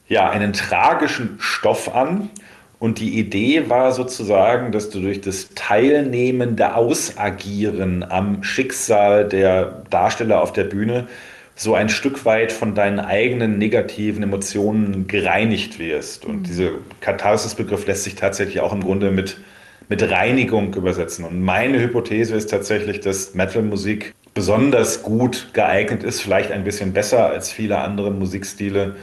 ja, 0.06 0.30
einen 0.30 0.52
tragischen 0.52 1.36
Stoff 1.40 1.92
an. 1.94 2.30
Und 2.78 2.98
die 2.98 3.18
Idee 3.18 3.68
war 3.68 3.92
sozusagen, 3.92 4.72
dass 4.72 4.88
du 4.88 5.00
durch 5.00 5.20
das 5.20 5.50
teilnehmende 5.54 6.74
Ausagieren 6.74 8.02
am 8.08 8.42
Schicksal 8.42 9.28
der 9.28 9.82
Darsteller 9.90 10.40
auf 10.40 10.52
der 10.52 10.64
Bühne 10.64 11.08
so 11.60 11.74
ein 11.74 11.90
Stück 11.90 12.24
weit 12.24 12.52
von 12.52 12.74
deinen 12.74 13.00
eigenen 13.00 13.58
negativen 13.58 14.22
Emotionen 14.22 15.06
gereinigt 15.06 15.78
wirst. 15.78 16.24
Und 16.24 16.38
mhm. 16.38 16.42
dieser 16.44 16.70
Katharsis-Begriff 17.00 17.86
lässt 17.86 18.04
sich 18.04 18.14
tatsächlich 18.14 18.60
auch 18.60 18.72
im 18.72 18.82
Grunde 18.82 19.10
mit 19.10 19.36
mit 19.90 20.08
Reinigung 20.08 20.72
übersetzen. 20.72 21.24
Und 21.24 21.42
meine 21.42 21.80
Hypothese 21.80 22.36
ist 22.36 22.48
tatsächlich, 22.48 23.00
dass 23.00 23.34
Metal-Musik 23.34 24.14
besonders 24.34 25.02
gut 25.02 25.48
geeignet 25.52 26.04
ist, 26.04 26.20
vielleicht 26.20 26.52
ein 26.52 26.62
bisschen 26.62 26.92
besser 26.92 27.26
als 27.26 27.50
viele 27.50 27.78
andere 27.78 28.12
Musikstile, 28.12 28.94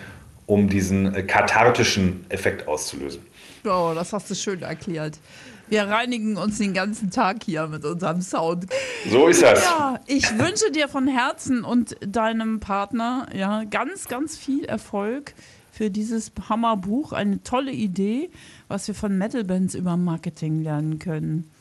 um 0.46 0.70
diesen 0.70 1.14
äh, 1.14 1.24
kathartischen 1.24 2.26
Effekt 2.30 2.70
auszulösen. 2.70 3.22
Oh, 3.66 3.92
das 3.94 4.14
hast 4.14 4.30
du 4.30 4.36
schön 4.36 4.62
erklärt. 4.62 5.20
Wir 5.70 5.84
reinigen 5.84 6.38
uns 6.38 6.58
den 6.60 6.74
ganzen 6.74 7.12
Tag 7.12 7.44
hier 7.44 7.68
mit 7.68 7.84
unserem 7.84 8.22
Sound. 8.22 8.68
So 9.10 9.28
ist 9.28 9.42
das. 9.42 9.64
Ja, 9.64 10.00
ich 10.06 10.38
wünsche 10.38 10.72
dir 10.72 10.88
von 10.88 11.08
Herzen 11.08 11.64
und 11.64 11.98
deinem 12.00 12.60
Partner 12.60 13.28
ja 13.34 13.64
ganz, 13.66 14.08
ganz 14.08 14.38
viel 14.38 14.64
Erfolg 14.66 15.34
für 15.72 15.92
dieses 15.92 16.32
Hammerbuch. 16.50 17.12
Eine 17.12 17.44
tolle 17.44 17.72
Idee, 17.72 18.30
was 18.68 18.88
wir 18.88 18.96
von 18.96 19.18
Metal-Bands 19.18 19.76
über 19.76 19.98
Marketing 19.98 20.64
lernen 20.64 21.00
können. 21.00 21.52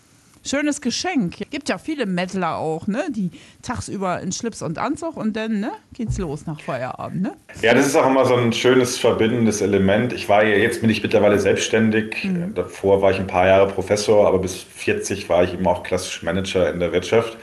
Schönes 0.46 0.80
Geschenk. 0.80 1.36
Gibt 1.50 1.68
ja 1.68 1.78
viele 1.78 2.06
Metaler 2.06 2.56
auch, 2.56 2.86
ne? 2.86 3.04
Die 3.10 3.30
tagsüber 3.62 4.20
in 4.20 4.32
Schlips 4.32 4.62
und 4.62 4.78
Anzug 4.78 5.16
und 5.16 5.36
dann 5.36 5.60
ne, 5.60 5.72
geht's 5.92 6.18
los 6.18 6.46
nach 6.46 6.60
Feierabend, 6.60 7.22
ne? 7.22 7.32
Ja, 7.62 7.74
das 7.74 7.86
ist 7.86 7.96
auch 7.96 8.06
immer 8.06 8.24
so 8.24 8.36
ein 8.36 8.52
schönes 8.52 8.98
verbindendes 8.98 9.60
Element. 9.60 10.12
Ich 10.12 10.28
war 10.28 10.44
ja, 10.44 10.56
jetzt 10.56 10.80
bin 10.80 10.90
ich 10.90 11.02
mittlerweile 11.02 11.38
selbstständig. 11.38 12.24
Mhm. 12.24 12.54
Davor 12.54 13.02
war 13.02 13.10
ich 13.10 13.18
ein 13.18 13.26
paar 13.26 13.46
Jahre 13.46 13.68
Professor, 13.68 14.26
aber 14.26 14.38
bis 14.38 14.54
40 14.56 15.28
war 15.28 15.44
ich 15.44 15.54
eben 15.54 15.66
auch 15.66 15.82
klassisch 15.82 16.22
Manager 16.22 16.70
in 16.72 16.80
der 16.80 16.92
Wirtschaft. 16.92 17.36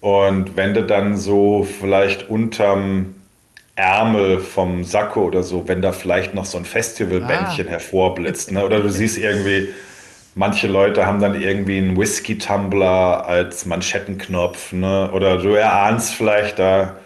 Und 0.00 0.56
wenn 0.56 0.74
du 0.74 0.82
dann 0.82 1.16
so 1.16 1.62
vielleicht 1.62 2.28
unterm 2.28 3.14
Ärmel 3.76 4.40
vom 4.40 4.84
Sakko 4.84 5.24
oder 5.24 5.42
so, 5.42 5.66
wenn 5.68 5.80
da 5.80 5.92
vielleicht 5.92 6.34
noch 6.34 6.44
so 6.44 6.58
ein 6.58 6.64
Festivalbändchen 6.64 7.66
ah. 7.68 7.70
hervorblitzt. 7.70 8.52
Ne? 8.52 8.64
Oder 8.64 8.80
du 8.80 8.90
siehst 8.90 9.16
irgendwie, 9.16 9.68
manche 10.34 10.66
Leute 10.66 11.06
haben 11.06 11.20
dann 11.20 11.40
irgendwie 11.40 11.78
einen 11.78 11.96
Whisky-Tumbler 11.96 13.26
als 13.26 13.66
Manschettenknopf. 13.66 14.72
Ne? 14.72 15.10
Oder 15.12 15.38
du 15.38 15.50
erahnst 15.50 16.14
vielleicht, 16.14 16.58
da 16.58 16.96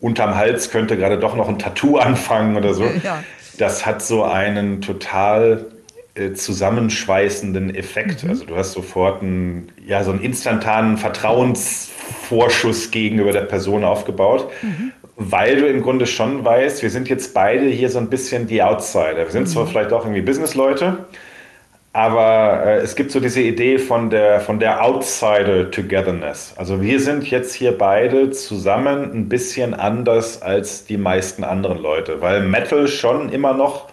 unterm 0.00 0.34
Hals 0.34 0.70
könnte 0.70 0.96
gerade 0.96 1.18
doch 1.18 1.34
noch 1.36 1.48
ein 1.48 1.58
Tattoo 1.58 1.96
anfangen 1.98 2.56
oder 2.56 2.74
so. 2.74 2.84
Ja. 3.02 3.22
Das 3.58 3.86
hat 3.86 4.02
so 4.02 4.24
einen 4.24 4.82
total 4.82 5.66
äh, 6.14 6.32
zusammenschweißenden 6.32 7.74
Effekt. 7.74 8.24
Mhm. 8.24 8.30
Also 8.30 8.44
du 8.44 8.56
hast 8.56 8.72
sofort 8.72 9.22
einen, 9.22 9.72
ja, 9.86 10.04
so 10.04 10.10
einen 10.10 10.20
instantanen 10.20 10.98
Vertrauensvorschuss 10.98 12.90
gegenüber 12.90 13.32
der 13.32 13.42
Person 13.42 13.84
aufgebaut. 13.84 14.50
Mhm 14.62 14.92
weil 15.16 15.56
du 15.56 15.66
im 15.66 15.82
Grunde 15.82 16.06
schon 16.06 16.44
weißt, 16.44 16.82
wir 16.82 16.90
sind 16.90 17.08
jetzt 17.08 17.32
beide 17.32 17.64
hier 17.64 17.88
so 17.88 17.98
ein 17.98 18.10
bisschen 18.10 18.46
die 18.46 18.62
Outsider. 18.62 19.16
Wir 19.16 19.30
sind 19.30 19.44
mhm. 19.44 19.46
zwar 19.46 19.66
vielleicht 19.66 19.92
auch 19.92 20.04
irgendwie 20.04 20.20
Businessleute, 20.20 21.06
aber 21.96 22.62
äh, 22.66 22.76
es 22.80 22.94
gibt 22.94 23.10
so 23.10 23.20
diese 23.20 23.40
Idee 23.40 23.78
von 23.78 24.10
der, 24.10 24.42
von 24.42 24.58
der 24.58 24.84
Outsider-Togetherness. 24.84 26.52
Also 26.58 26.82
wir 26.82 27.00
sind 27.00 27.30
jetzt 27.30 27.54
hier 27.54 27.72
beide 27.72 28.30
zusammen 28.32 29.14
ein 29.14 29.30
bisschen 29.30 29.72
anders 29.72 30.42
als 30.42 30.84
die 30.84 30.98
meisten 30.98 31.42
anderen 31.42 31.78
Leute, 31.78 32.20
weil 32.20 32.42
Metal 32.42 32.86
schon 32.86 33.30
immer 33.30 33.54
noch, 33.54 33.88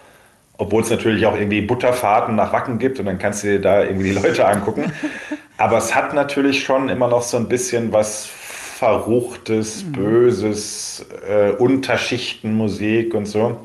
obwohl 0.57 0.81
es 0.81 0.89
natürlich 0.89 1.25
auch 1.25 1.37
irgendwie 1.37 1.61
Butterfahrten 1.61 2.35
nach 2.35 2.51
Wacken 2.51 2.77
gibt 2.77 2.99
und 2.99 3.05
dann 3.05 3.19
kannst 3.19 3.45
du 3.45 3.47
dir 3.47 3.61
da 3.61 3.83
irgendwie 3.85 4.09
die 4.11 4.19
Leute 4.19 4.45
angucken, 4.45 4.91
aber 5.57 5.77
es 5.77 5.95
hat 5.95 6.13
natürlich 6.13 6.61
schon 6.61 6.89
immer 6.89 7.07
noch 7.07 7.21
so 7.21 7.37
ein 7.37 7.47
bisschen 7.47 7.93
was 7.93 8.25
verruchtes, 8.25 9.85
mhm. 9.85 9.91
böses, 9.93 11.05
äh, 11.25 11.51
Unterschichtenmusik 11.51 13.13
und 13.13 13.27
so. 13.27 13.61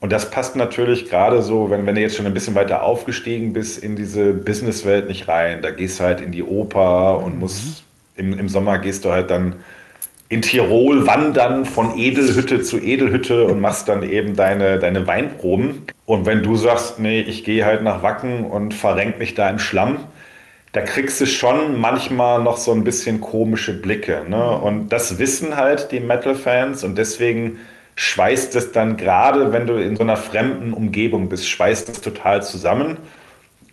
Und 0.00 0.12
das 0.12 0.30
passt 0.30 0.56
natürlich 0.56 1.08
gerade 1.08 1.42
so, 1.42 1.70
wenn, 1.70 1.86
wenn 1.86 1.94
du 1.94 2.00
jetzt 2.00 2.16
schon 2.16 2.26
ein 2.26 2.34
bisschen 2.34 2.54
weiter 2.54 2.82
aufgestiegen 2.82 3.52
bist, 3.52 3.82
in 3.82 3.96
diese 3.96 4.32
Businesswelt 4.32 5.08
nicht 5.08 5.26
rein. 5.26 5.62
Da 5.62 5.70
gehst 5.70 6.00
du 6.00 6.04
halt 6.04 6.20
in 6.20 6.32
die 6.32 6.42
Oper 6.42 7.22
und 7.24 7.34
mhm. 7.34 7.40
musst, 7.40 7.84
im, 8.16 8.38
im 8.38 8.48
Sommer 8.48 8.78
gehst 8.78 9.04
du 9.04 9.12
halt 9.12 9.30
dann 9.30 9.56
in 10.28 10.42
Tirol 10.42 11.06
wandern 11.06 11.64
von 11.64 11.96
Edelhütte 11.96 12.60
zu 12.60 12.78
Edelhütte 12.78 13.46
und 13.46 13.60
machst 13.60 13.88
dann 13.88 14.02
eben 14.02 14.34
deine, 14.34 14.78
deine 14.78 15.06
Weinproben. 15.06 15.82
Und 16.04 16.26
wenn 16.26 16.42
du 16.42 16.56
sagst, 16.56 16.98
nee, 16.98 17.20
ich 17.20 17.44
gehe 17.44 17.64
halt 17.64 17.82
nach 17.82 18.02
Wacken 18.02 18.44
und 18.44 18.74
verrenk 18.74 19.18
mich 19.18 19.34
da 19.34 19.48
im 19.48 19.58
Schlamm, 19.58 19.98
da 20.72 20.82
kriegst 20.82 21.20
du 21.20 21.26
schon 21.26 21.80
manchmal 21.80 22.42
noch 22.42 22.58
so 22.58 22.72
ein 22.72 22.84
bisschen 22.84 23.20
komische 23.20 23.72
Blicke. 23.72 24.24
Ne? 24.28 24.58
Und 24.58 24.88
das 24.90 25.18
wissen 25.18 25.56
halt 25.56 25.90
die 25.92 26.00
Metal-Fans 26.00 26.84
und 26.84 26.98
deswegen 26.98 27.58
schweißt 27.96 28.54
es 28.56 28.72
dann 28.72 28.96
gerade, 28.96 29.52
wenn 29.52 29.66
du 29.66 29.74
in 29.74 29.96
so 29.96 30.02
einer 30.02 30.16
fremden 30.16 30.72
Umgebung 30.72 31.28
bist, 31.28 31.48
schweißt 31.48 31.88
es 31.88 32.00
total 32.00 32.42
zusammen. 32.42 32.98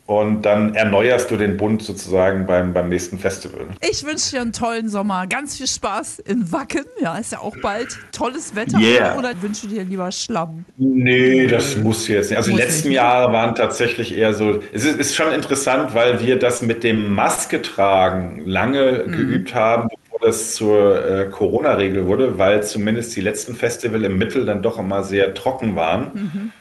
Und 0.06 0.42
dann 0.42 0.76
erneuerst 0.76 1.32
du 1.32 1.38
den 1.38 1.56
Bund 1.56 1.82
sozusagen 1.82 2.46
beim, 2.46 2.74
beim 2.74 2.90
nächsten 2.90 3.18
Festival. 3.18 3.68
Ich 3.90 4.04
wünsche 4.04 4.32
dir 4.32 4.42
einen 4.42 4.52
tollen 4.52 4.90
Sommer. 4.90 5.28
Ganz 5.28 5.56
viel 5.56 5.68
Spaß 5.68 6.20
in 6.20 6.52
Wacken. 6.52 6.84
Ja, 7.02 7.18
ist 7.18 7.32
ja 7.32 7.40
auch 7.40 7.56
bald 7.62 7.98
tolles 8.12 8.54
Wetter. 8.54 8.80
Yeah. 8.80 9.18
Oder 9.18 9.34
wünsche 9.42 9.66
dir 9.68 9.86
lieber 9.86 10.12
Schlamm? 10.12 10.66
Nee, 10.76 11.48
das 11.48 11.78
muss 11.78 12.06
jetzt 12.10 12.32
nicht. 12.32 12.38
Also 12.38 12.52
Muss 12.52 12.60
die 12.60 12.66
letzten 12.66 12.88
nicht. 12.90 12.98
Jahre 12.98 13.32
waren 13.32 13.56
tatsächlich 13.56 14.18
eher 14.18 14.34
so. 14.34 14.62
Es 14.74 14.84
ist, 14.84 15.00
ist 15.00 15.16
schon 15.16 15.32
interessant, 15.32 15.96
weil 15.96 16.20
wir 16.20 16.38
das 16.38 16.62
mit 16.62 16.84
dem 16.84 17.14
Maske 17.16 17.62
tragen 17.62 18.42
lange 18.46 19.06
geübt 19.06 19.56
haben, 19.56 19.88
das 20.24 20.56
zur 20.56 21.06
äh, 21.06 21.26
Corona-Regel 21.30 22.08
wurde, 22.08 22.38
weil 22.40 22.64
zumindest 22.64 23.16
die 23.16 23.22
letzten 23.22 23.56
Festival 23.56 24.04
im 24.04 24.18
Mittel 24.18 24.46
dann 24.46 24.62
doch 24.62 24.80
immer 24.80 25.04
sehr 25.04 25.34
trocken 25.34 25.76
waren. 25.76 26.52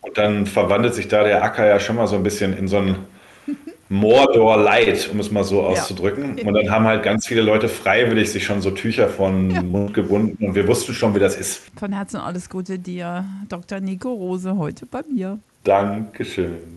Und 0.00 0.18
dann 0.18 0.46
verwandelt 0.46 0.94
sich 0.94 1.08
da 1.08 1.24
der 1.24 1.42
Acker 1.42 1.66
ja 1.66 1.80
schon 1.80 1.96
mal 1.96 2.06
so 2.06 2.16
ein 2.16 2.22
bisschen 2.22 2.56
in 2.56 2.68
so 2.68 2.78
ein 2.78 2.96
Mordor 3.88 4.58
Light, 4.58 5.08
um 5.10 5.20
es 5.20 5.30
mal 5.30 5.44
so 5.44 5.62
auszudrücken. 5.62 6.38
Und 6.40 6.54
dann 6.54 6.70
haben 6.70 6.84
halt 6.84 7.02
ganz 7.02 7.26
viele 7.26 7.42
Leute 7.42 7.68
freiwillig 7.68 8.30
sich 8.30 8.44
schon 8.44 8.60
so 8.60 8.70
Tücher 8.70 9.08
von 9.08 9.48
Mund 9.70 9.94
gebunden 9.94 10.44
und 10.44 10.54
wir 10.54 10.68
wussten 10.68 10.92
schon, 10.92 11.14
wie 11.14 11.20
das 11.20 11.36
ist. 11.36 11.62
Von 11.78 11.92
Herzen 11.92 12.18
alles 12.18 12.50
Gute 12.50 12.78
dir, 12.78 13.24
Dr. 13.48 13.80
Nico 13.80 14.12
Rose, 14.12 14.56
heute 14.56 14.86
bei 14.86 15.02
mir. 15.10 15.38
Dankeschön. 15.62 16.74